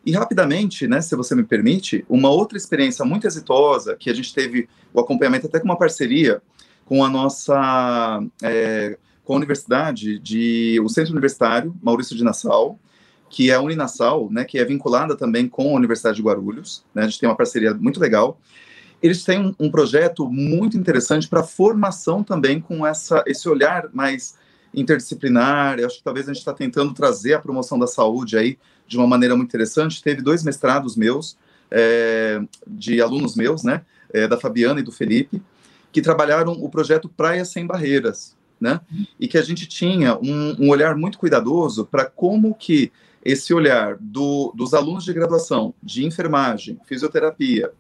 E 0.09 0.13
rapidamente, 0.13 0.87
né, 0.87 1.03
se 1.03 1.15
você 1.15 1.35
me 1.35 1.45
permite, 1.45 2.03
uma 2.09 2.31
outra 2.31 2.57
experiência 2.57 3.05
muito 3.05 3.27
exitosa, 3.27 3.95
que 3.95 4.09
a 4.09 4.15
gente 4.15 4.33
teve 4.33 4.67
o 4.91 5.01
acompanhamento 5.01 5.47
até 5.47 5.61
com 5.61 5.67
uma 5.67 5.77
parceria 5.77 6.41
com 6.87 7.05
a 7.05 7.11
nossa, 7.11 8.23
é, 8.43 8.97
com 9.23 9.35
a 9.35 9.37
universidade, 9.37 10.19
de, 10.19 10.81
o 10.83 10.89
Centro 10.89 11.13
Universitário 11.13 11.77
Maurício 11.83 12.17
de 12.17 12.25
Nassau, 12.25 12.81
que 13.29 13.51
é 13.51 13.55
a 13.57 13.61
Uninassal, 13.61 14.31
né, 14.31 14.47
que 14.47 14.59
é 14.59 14.65
vinculada 14.65 15.15
também 15.15 15.47
com 15.47 15.75
a 15.75 15.77
Universidade 15.77 16.17
de 16.17 16.23
Guarulhos, 16.23 16.83
né, 16.95 17.03
a 17.03 17.07
gente 17.07 17.21
tem 17.21 17.29
uma 17.29 17.37
parceria 17.37 17.75
muito 17.75 18.01
legal. 18.01 18.41
Eles 19.03 19.23
têm 19.25 19.39
um, 19.39 19.55
um 19.61 19.71
projeto 19.71 20.27
muito 20.27 20.79
interessante 20.79 21.29
para 21.29 21.43
formação 21.43 22.25
também 22.25 22.63
com 22.63 22.87
essa, 22.87 23.23
esse 23.27 23.47
olhar 23.47 23.91
mais 23.93 24.39
interdisciplinar. 24.73 25.79
Eu 25.79 25.87
acho 25.87 25.99
que 25.99 26.05
talvez 26.05 26.27
a 26.27 26.33
gente 26.33 26.41
está 26.41 26.55
tentando 26.55 26.95
trazer 26.95 27.35
a 27.35 27.39
promoção 27.39 27.79
da 27.79 27.87
saúde 27.87 28.39
aí 28.39 28.59
de 28.89 28.97
uma 28.97 29.07
maneira 29.07 29.37
muito 29.37 29.51
interessante. 29.51 30.03
Teve 30.03 30.23
dois 30.23 30.43
mestrados 30.43 30.97
meus, 30.97 31.37
é, 31.71 32.41
de 32.67 33.01
alunos 33.01 33.37
meus, 33.37 33.63
né, 33.63 33.83
é, 34.13 34.27
da 34.27 34.39
Fabiana 34.39 34.81
e 34.81 34.83
do 34.83 34.91
Felipe, 34.91 35.43
que 35.93 36.01
trabalharam 36.01 36.53
o 36.53 36.69
projeto 36.71 37.09
Praia 37.09 37.45
Sem 37.45 37.67
Barreiras, 37.67 38.35
né, 38.59 38.81
e 39.21 39.29
que 39.29 39.39
a 39.39 39.43
gente 39.43 39.67
tinha 39.67 40.17
um, 40.19 40.65
um 40.65 40.71
olhar 40.71 40.97
muito 40.97 41.19
cuidadoso 41.19 41.85
para 41.85 42.07
como 42.07 42.55
que 42.55 42.91
esse 43.25 43.53
olhar 43.53 43.97
do, 44.01 44.53
dos 44.57 44.73
alunos 44.73 45.05
de 45.05 45.13
graduação 45.13 45.75
de 45.83 46.05
enfermagem, 46.05 46.79
fisioterapia, 46.87 47.71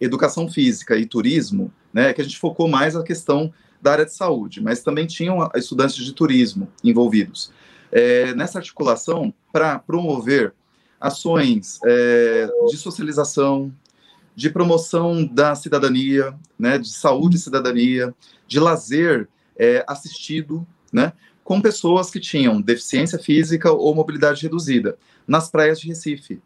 educação 0.00 0.50
física 0.50 0.96
e 0.96 1.04
turismo, 1.04 1.70
né, 1.92 2.12
que 2.12 2.20
a 2.20 2.24
gente 2.24 2.38
focou 2.38 2.66
mais 2.66 2.96
a 2.96 3.02
questão 3.02 3.52
da 3.80 3.92
área 3.92 4.06
de 4.06 4.14
saúde, 4.14 4.62
mas 4.62 4.82
também 4.82 5.06
tinham 5.06 5.48
estudantes 5.54 6.02
de 6.02 6.12
turismo 6.12 6.68
envolvidos 6.82 7.52
é, 7.94 8.34
nessa 8.34 8.58
articulação 8.58 9.32
para 9.52 9.78
promover 9.78 10.52
ações 11.00 11.78
é, 11.86 12.48
de 12.68 12.76
socialização, 12.76 13.72
de 14.34 14.50
promoção 14.50 15.24
da 15.24 15.54
cidadania, 15.54 16.34
né, 16.58 16.76
de 16.76 16.90
saúde 16.90 17.36
e 17.36 17.38
cidadania, 17.38 18.12
de 18.48 18.58
lazer 18.58 19.28
é, 19.56 19.84
assistido, 19.86 20.66
né, 20.92 21.12
com 21.44 21.60
pessoas 21.60 22.10
que 22.10 22.18
tinham 22.18 22.60
deficiência 22.60 23.18
física 23.18 23.70
ou 23.70 23.94
mobilidade 23.94 24.42
reduzida, 24.42 24.98
nas 25.26 25.48
praias 25.48 25.78
de 25.78 25.86
Recife. 25.86 26.42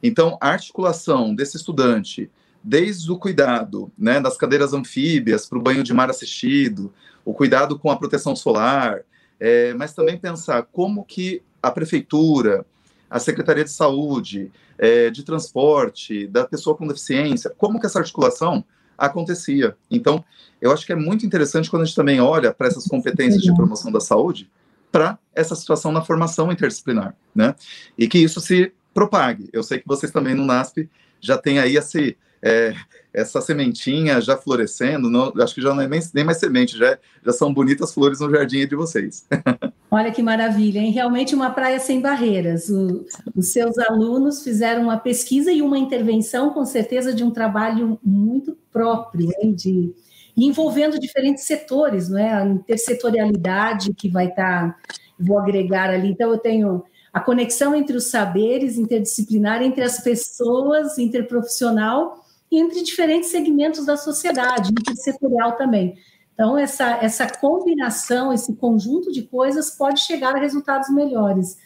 Então, 0.00 0.38
a 0.40 0.50
articulação 0.50 1.34
desse 1.34 1.56
estudante, 1.56 2.30
desde 2.62 3.10
o 3.10 3.18
cuidado 3.18 3.90
né, 3.98 4.20
das 4.20 4.36
cadeiras 4.36 4.72
anfíbias 4.72 5.46
para 5.46 5.58
o 5.58 5.62
banho 5.62 5.82
de 5.82 5.92
mar 5.92 6.10
assistido, 6.10 6.92
o 7.24 7.34
cuidado 7.34 7.76
com 7.76 7.90
a 7.90 7.96
proteção 7.96 8.36
solar, 8.36 9.02
é, 9.44 9.74
mas 9.74 9.92
também 9.92 10.16
pensar 10.16 10.62
como 10.70 11.04
que 11.04 11.42
a 11.60 11.68
prefeitura, 11.68 12.64
a 13.10 13.18
Secretaria 13.18 13.64
de 13.64 13.72
Saúde, 13.72 14.52
é, 14.78 15.10
de 15.10 15.24
Transporte, 15.24 16.28
da 16.28 16.46
pessoa 16.46 16.76
com 16.76 16.86
deficiência, 16.86 17.50
como 17.58 17.80
que 17.80 17.86
essa 17.86 17.98
articulação 17.98 18.64
acontecia. 18.96 19.76
Então, 19.90 20.24
eu 20.60 20.70
acho 20.70 20.86
que 20.86 20.92
é 20.92 20.96
muito 20.96 21.26
interessante 21.26 21.68
quando 21.68 21.82
a 21.82 21.84
gente 21.84 21.96
também 21.96 22.20
olha 22.20 22.54
para 22.54 22.68
essas 22.68 22.86
competências 22.86 23.42
de 23.42 23.52
promoção 23.52 23.90
da 23.90 23.98
saúde, 23.98 24.48
para 24.92 25.18
essa 25.34 25.56
situação 25.56 25.90
na 25.90 26.02
formação 26.02 26.52
interdisciplinar, 26.52 27.16
né? 27.34 27.56
E 27.98 28.06
que 28.06 28.18
isso 28.18 28.40
se 28.40 28.72
propague. 28.94 29.50
Eu 29.52 29.64
sei 29.64 29.80
que 29.80 29.88
vocês 29.88 30.12
também 30.12 30.36
no 30.36 30.44
NASP 30.44 30.88
já 31.20 31.36
têm 31.36 31.58
aí 31.58 31.76
esse, 31.76 32.16
é, 32.42 32.74
essa 33.12 33.40
sementinha 33.40 34.20
já 34.20 34.36
florescendo, 34.36 35.08
não, 35.08 35.32
acho 35.40 35.54
que 35.54 35.62
já 35.62 35.72
não 35.72 35.82
é 35.82 35.88
nem, 35.88 36.00
nem 36.12 36.24
mais 36.24 36.38
semente, 36.38 36.76
já, 36.76 36.98
já 37.24 37.32
são 37.32 37.54
bonitas 37.54 37.94
flores 37.94 38.18
no 38.20 38.30
jardim 38.30 38.66
de 38.66 38.74
vocês. 38.74 39.26
Olha 39.90 40.10
que 40.10 40.22
maravilha, 40.22 40.80
hein? 40.80 40.90
Realmente 40.90 41.34
uma 41.34 41.50
praia 41.50 41.78
sem 41.78 42.00
barreiras. 42.00 42.68
O, 42.68 43.06
os 43.36 43.52
seus 43.52 43.78
alunos 43.78 44.42
fizeram 44.42 44.84
uma 44.84 44.98
pesquisa 44.98 45.52
e 45.52 45.60
uma 45.60 45.78
intervenção, 45.78 46.50
com 46.50 46.64
certeza, 46.64 47.14
de 47.14 47.22
um 47.22 47.30
trabalho 47.30 47.98
muito 48.02 48.56
próprio, 48.72 49.30
hein? 49.38 49.54
De, 49.54 49.94
envolvendo 50.34 50.98
diferentes 50.98 51.44
setores, 51.44 52.08
não 52.08 52.18
é? 52.18 52.32
A 52.32 52.46
intersetorialidade 52.46 53.92
que 53.92 54.08
vai 54.08 54.28
estar, 54.28 54.70
tá, 54.70 54.76
vou 55.20 55.38
agregar 55.38 55.90
ali. 55.90 56.08
Então, 56.08 56.30
eu 56.30 56.38
tenho 56.38 56.82
a 57.12 57.20
conexão 57.20 57.74
entre 57.74 57.94
os 57.94 58.04
saberes, 58.04 58.78
interdisciplinar, 58.78 59.62
entre 59.62 59.84
as 59.84 60.02
pessoas, 60.02 60.96
interprofissional 60.96 62.21
entre 62.58 62.82
diferentes 62.82 63.30
segmentos 63.30 63.86
da 63.86 63.96
sociedade, 63.96 64.70
intersetorial 64.70 65.52
também. 65.52 65.96
Então, 66.34 66.58
essa, 66.58 66.98
essa 67.02 67.26
combinação, 67.26 68.32
esse 68.32 68.54
conjunto 68.56 69.12
de 69.12 69.22
coisas 69.22 69.70
pode 69.70 70.00
chegar 70.00 70.34
a 70.34 70.38
resultados 70.38 70.88
melhores. 70.90 71.58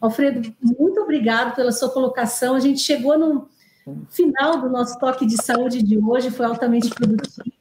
Alfredo, 0.00 0.54
muito 0.60 1.00
obrigado 1.00 1.54
pela 1.54 1.72
sua 1.72 1.90
colocação. 1.90 2.54
A 2.54 2.60
gente 2.60 2.80
chegou 2.80 3.18
no 3.18 3.48
final 4.08 4.60
do 4.60 4.68
nosso 4.68 4.98
toque 4.98 5.26
de 5.26 5.42
saúde 5.42 5.82
de 5.82 5.98
hoje, 5.98 6.30
foi 6.30 6.46
altamente 6.46 6.88
produtivo. 6.90 7.52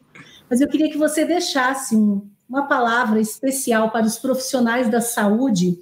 Mas 0.50 0.62
eu 0.62 0.67
queria 0.67 0.89
que 0.89 0.98
você 0.98 1.26
deixasse 1.26 1.96
um, 1.96 2.28
uma 2.48 2.67
palavra 2.67 3.19
especial 3.19 3.91
para 3.91 4.06
os 4.06 4.17
profissionais 4.17 4.89
da 4.89 5.02
saúde 5.02 5.80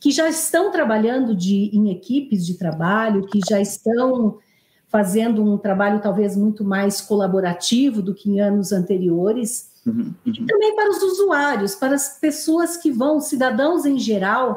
que 0.00 0.10
já 0.10 0.28
estão 0.28 0.70
trabalhando 0.70 1.34
de, 1.34 1.70
em 1.72 1.90
equipes 1.90 2.46
de 2.46 2.56
trabalho, 2.56 3.26
que 3.26 3.40
já 3.48 3.60
estão 3.60 4.38
fazendo 4.88 5.44
um 5.44 5.58
trabalho 5.58 6.00
talvez 6.00 6.36
muito 6.36 6.64
mais 6.64 7.00
colaborativo 7.00 8.00
do 8.00 8.14
que 8.14 8.30
em 8.30 8.40
anos 8.40 8.72
anteriores, 8.72 9.70
uhum, 9.86 10.14
uhum. 10.26 10.32
e 10.32 10.46
também 10.46 10.74
para 10.74 10.90
os 10.90 11.02
usuários, 11.02 11.74
para 11.74 11.94
as 11.94 12.18
pessoas 12.18 12.76
que 12.76 12.90
vão, 12.90 13.20
cidadãos 13.20 13.84
em 13.84 13.98
geral, 13.98 14.56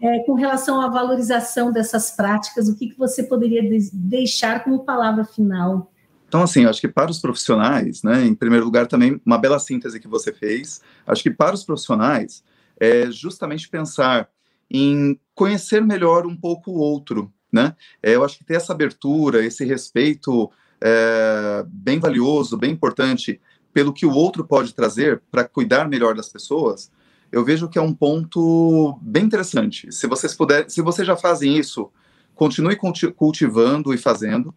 é, 0.00 0.20
com 0.20 0.34
relação 0.34 0.80
à 0.80 0.88
valorização 0.88 1.70
dessas 1.72 2.10
práticas, 2.10 2.68
o 2.68 2.76
que, 2.76 2.88
que 2.88 2.98
você 2.98 3.22
poderia 3.22 3.62
de 3.62 3.90
deixar 3.92 4.64
como 4.64 4.84
palavra 4.84 5.24
final? 5.24 5.90
Então, 6.28 6.42
assim, 6.42 6.64
acho 6.64 6.80
que 6.80 6.88
para 6.88 7.10
os 7.10 7.20
profissionais, 7.20 8.02
né, 8.02 8.24
em 8.24 8.34
primeiro 8.34 8.64
lugar, 8.64 8.86
também 8.86 9.20
uma 9.24 9.38
bela 9.38 9.58
síntese 9.58 10.00
que 10.00 10.08
você 10.08 10.32
fez, 10.32 10.80
acho 11.06 11.22
que 11.22 11.30
para 11.30 11.54
os 11.54 11.64
profissionais, 11.64 12.42
é 12.78 13.10
justamente 13.10 13.68
pensar 13.68 14.28
em 14.70 15.18
conhecer 15.34 15.80
melhor 15.80 16.26
um 16.26 16.36
pouco 16.36 16.72
o 16.72 16.78
outro, 16.78 17.32
né? 17.52 17.74
É, 18.02 18.14
eu 18.14 18.24
acho 18.24 18.38
que 18.38 18.44
ter 18.44 18.54
essa 18.54 18.72
abertura, 18.72 19.44
esse 19.44 19.64
respeito 19.64 20.50
é, 20.80 21.64
bem 21.66 21.98
valioso, 21.98 22.56
bem 22.56 22.72
importante 22.72 23.40
pelo 23.72 23.92
que 23.92 24.06
o 24.06 24.12
outro 24.12 24.44
pode 24.44 24.74
trazer 24.74 25.22
para 25.30 25.44
cuidar 25.44 25.88
melhor 25.88 26.14
das 26.14 26.28
pessoas, 26.28 26.90
eu 27.30 27.44
vejo 27.44 27.68
que 27.68 27.78
é 27.78 27.82
um 27.82 27.92
ponto 27.92 28.98
bem 29.02 29.24
interessante. 29.24 29.92
Se 29.92 30.06
vocês 30.06 30.34
puderem, 30.34 30.68
se 30.68 30.80
vocês 30.80 31.06
já 31.06 31.16
fazem 31.16 31.56
isso, 31.58 31.90
continue 32.34 32.76
cultivando 33.14 33.92
e 33.92 33.98
fazendo. 33.98 34.54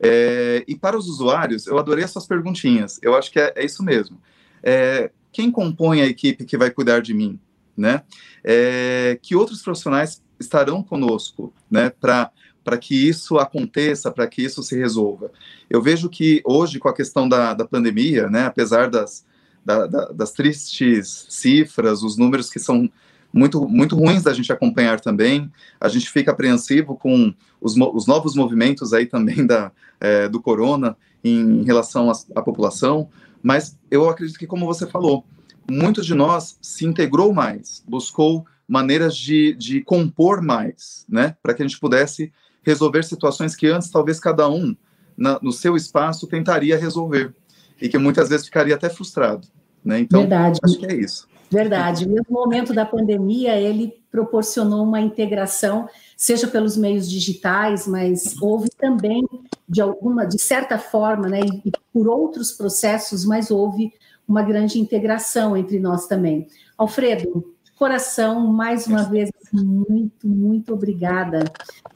É, 0.00 0.64
e 0.66 0.76
para 0.76 0.96
os 0.96 1.08
usuários, 1.08 1.66
eu 1.66 1.78
adorei 1.78 2.04
essas 2.04 2.26
perguntinhas. 2.26 2.98
Eu 3.02 3.14
acho 3.14 3.30
que 3.30 3.40
é, 3.40 3.52
é 3.56 3.64
isso 3.64 3.82
mesmo. 3.82 4.20
É, 4.62 5.10
quem 5.32 5.50
compõe 5.50 6.00
a 6.00 6.06
equipe 6.06 6.44
que 6.44 6.56
vai 6.56 6.70
cuidar 6.70 7.00
de 7.00 7.12
mim, 7.12 7.38
né? 7.76 8.02
É, 8.42 9.18
que 9.22 9.34
outros 9.36 9.62
profissionais 9.62 10.22
estarão 10.38 10.82
conosco, 10.82 11.52
né? 11.70 11.90
Para 11.90 12.30
para 12.64 12.78
que 12.78 12.94
isso 12.94 13.36
aconteça, 13.36 14.10
para 14.10 14.26
que 14.26 14.42
isso 14.42 14.62
se 14.62 14.74
resolva. 14.74 15.30
Eu 15.68 15.82
vejo 15.82 16.08
que 16.08 16.40
hoje, 16.46 16.78
com 16.78 16.88
a 16.88 16.94
questão 16.94 17.28
da, 17.28 17.52
da 17.52 17.66
pandemia, 17.66 18.30
né, 18.30 18.46
apesar 18.46 18.88
das, 18.88 19.22
da, 19.62 19.86
da, 19.86 20.06
das 20.06 20.32
tristes 20.32 21.26
cifras, 21.28 22.02
os 22.02 22.16
números 22.16 22.48
que 22.48 22.58
são 22.58 22.90
muito, 23.34 23.68
muito 23.68 23.96
ruins 23.96 24.22
da 24.22 24.32
gente 24.32 24.52
acompanhar 24.52 25.00
também. 25.00 25.50
A 25.80 25.88
gente 25.88 26.08
fica 26.08 26.30
apreensivo 26.30 26.96
com 26.96 27.34
os, 27.60 27.74
os 27.76 28.06
novos 28.06 28.36
movimentos 28.36 28.92
aí 28.92 29.06
também 29.06 29.44
da, 29.44 29.72
é, 30.00 30.28
do 30.28 30.40
corona 30.40 30.96
em 31.22 31.64
relação 31.64 32.12
à, 32.34 32.42
população, 32.42 33.08
mas 33.42 33.78
eu 33.90 34.08
acredito 34.08 34.38
que, 34.38 34.46
como 34.46 34.66
você 34.66 34.86
falou, 34.86 35.24
muitos 35.70 36.06
de 36.06 36.14
nós 36.14 36.58
se 36.60 36.84
integrou 36.84 37.32
mais, 37.32 37.82
buscou 37.86 38.44
maneiras 38.66 39.16
de, 39.16 39.54
de 39.54 39.82
compor 39.82 40.42
mais, 40.42 41.04
né, 41.08 41.36
para 41.42 41.54
que 41.54 41.62
a 41.62 41.66
gente 41.66 41.78
pudesse 41.78 42.32
resolver 42.62 43.04
situações 43.04 43.54
que 43.54 43.66
antes 43.66 43.90
talvez 43.90 44.18
cada 44.18 44.48
um 44.48 44.74
na, 45.16 45.38
no 45.42 45.52
seu 45.52 45.76
espaço 45.76 46.26
tentaria 46.26 46.78
resolver 46.78 47.34
e 47.80 47.88
que 47.88 47.98
muitas 47.98 48.28
vezes 48.28 48.46
ficaria 48.46 48.74
até 48.74 48.88
frustrado, 48.88 49.46
né? 49.84 49.98
Então, 49.98 50.20
Verdade. 50.20 50.58
acho 50.62 50.78
que 50.78 50.86
é 50.86 50.94
isso. 50.94 51.28
Verdade. 51.50 52.08
Mesmo 52.08 52.26
momento 52.30 52.72
da 52.72 52.86
pandemia, 52.86 53.56
ele 53.56 53.94
proporcionou 54.10 54.82
uma 54.82 55.00
integração, 55.00 55.88
seja 56.16 56.48
pelos 56.48 56.76
meios 56.76 57.08
digitais, 57.08 57.86
mas 57.86 58.34
houve 58.40 58.70
também 58.70 59.22
de 59.68 59.80
alguma, 59.80 60.26
de 60.26 60.40
certa 60.40 60.78
forma, 60.78 61.28
né, 61.28 61.40
e 61.64 61.70
por 61.92 62.08
outros 62.08 62.52
processos, 62.52 63.24
mas 63.24 63.50
houve 63.50 63.92
uma 64.26 64.42
grande 64.42 64.80
integração 64.80 65.56
entre 65.56 65.78
nós 65.78 66.06
também. 66.06 66.46
Alfredo, 66.76 67.54
coração, 67.76 68.46
mais 68.52 68.86
uma 68.86 69.02
vez, 69.02 69.30
muito, 69.52 70.26
muito 70.26 70.72
obrigada. 70.72 71.44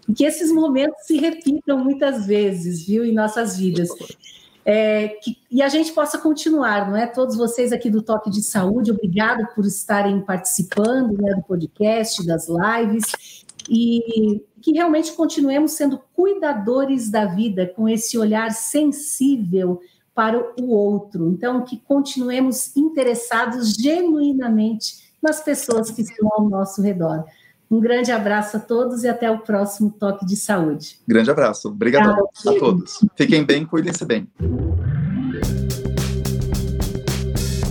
E 0.09 0.13
que 0.13 0.25
esses 0.25 0.53
momentos 0.53 1.07
se 1.07 1.17
repitam 1.19 1.79
muitas 1.79 2.27
vezes, 2.27 2.87
viu, 2.87 3.05
em 3.05 3.13
nossas 3.13 3.59
vidas 3.59 3.89
é, 4.71 5.09
que, 5.23 5.39
e 5.51 5.63
a 5.63 5.69
gente 5.71 5.91
possa 5.93 6.19
continuar, 6.19 6.91
não 6.91 6.95
é? 6.95 7.07
Todos 7.07 7.37
vocês 7.37 7.73
aqui 7.73 7.89
do 7.89 8.03
Toque 8.03 8.29
de 8.29 8.43
Saúde, 8.43 8.91
obrigado 8.91 9.49
por 9.55 9.65
estarem 9.65 10.21
participando 10.21 11.17
né, 11.17 11.35
do 11.35 11.43
podcast, 11.43 12.27
das 12.27 12.49
lives, 12.49 13.47
e 13.67 14.43
que 14.61 14.73
realmente 14.73 15.13
continuemos 15.13 15.73
sendo 15.73 15.99
cuidadores 16.15 17.09
da 17.09 17.25
vida, 17.25 17.67
com 17.67 17.89
esse 17.89 18.19
olhar 18.19 18.51
sensível 18.51 19.81
para 20.19 20.37
o 20.61 20.73
outro. 20.73 21.29
Então, 21.29 21.65
que 21.65 21.77
continuemos 21.77 22.77
interessados 22.77 23.75
genuinamente 23.75 25.13
nas 25.23 25.41
pessoas 25.41 25.93
que 25.93 26.03
estão 26.03 26.29
ao 26.33 26.49
nosso 26.49 26.83
redor. 26.83 27.25
Um 27.71 27.79
grande 27.79 28.11
abraço 28.11 28.57
a 28.57 28.61
todos 28.61 29.05
e 29.05 29.09
até 29.09 29.31
o 29.31 29.39
próximo 29.39 29.93
Toque 29.93 30.27
de 30.27 30.35
Saúde. 30.35 30.99
Grande 31.07 31.31
abraço. 31.31 31.69
Obrigado 31.69 32.11
a 32.11 32.53
todos. 32.59 32.99
Fiquem 33.15 33.45
bem, 33.45 33.65
cuidem-se 33.65 34.05
bem. 34.05 34.27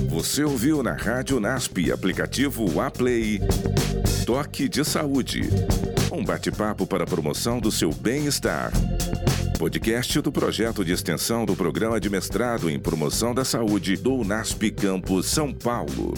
Você 0.10 0.42
ouviu 0.46 0.82
na 0.82 0.94
Rádio 0.94 1.42
NASP, 1.42 1.92
aplicativo 1.92 2.80
Aplay, 2.80 3.42
Toque 4.26 4.70
de 4.70 4.86
Saúde. 4.86 5.42
Um 6.14 6.24
bate-papo 6.24 6.88
para 6.88 7.04
a 7.04 7.08
promoção 7.08 7.60
do 7.60 7.74
seu 7.74 7.92
bem-estar. 7.92 8.72
Podcast 9.58 10.22
do 10.22 10.32
projeto 10.32 10.86
de 10.86 10.92
extensão 10.92 11.44
do 11.44 11.56
programa 11.56 12.00
de 12.00 12.12
mestrado 12.12 12.70
em 12.70 12.80
promoção 12.80 13.34
da 13.34 13.44
saúde 13.44 13.98
do 13.98 14.24
NASP 14.24 14.70
Campus 14.70 15.26
São 15.26 15.52
Paulo. 15.52 16.14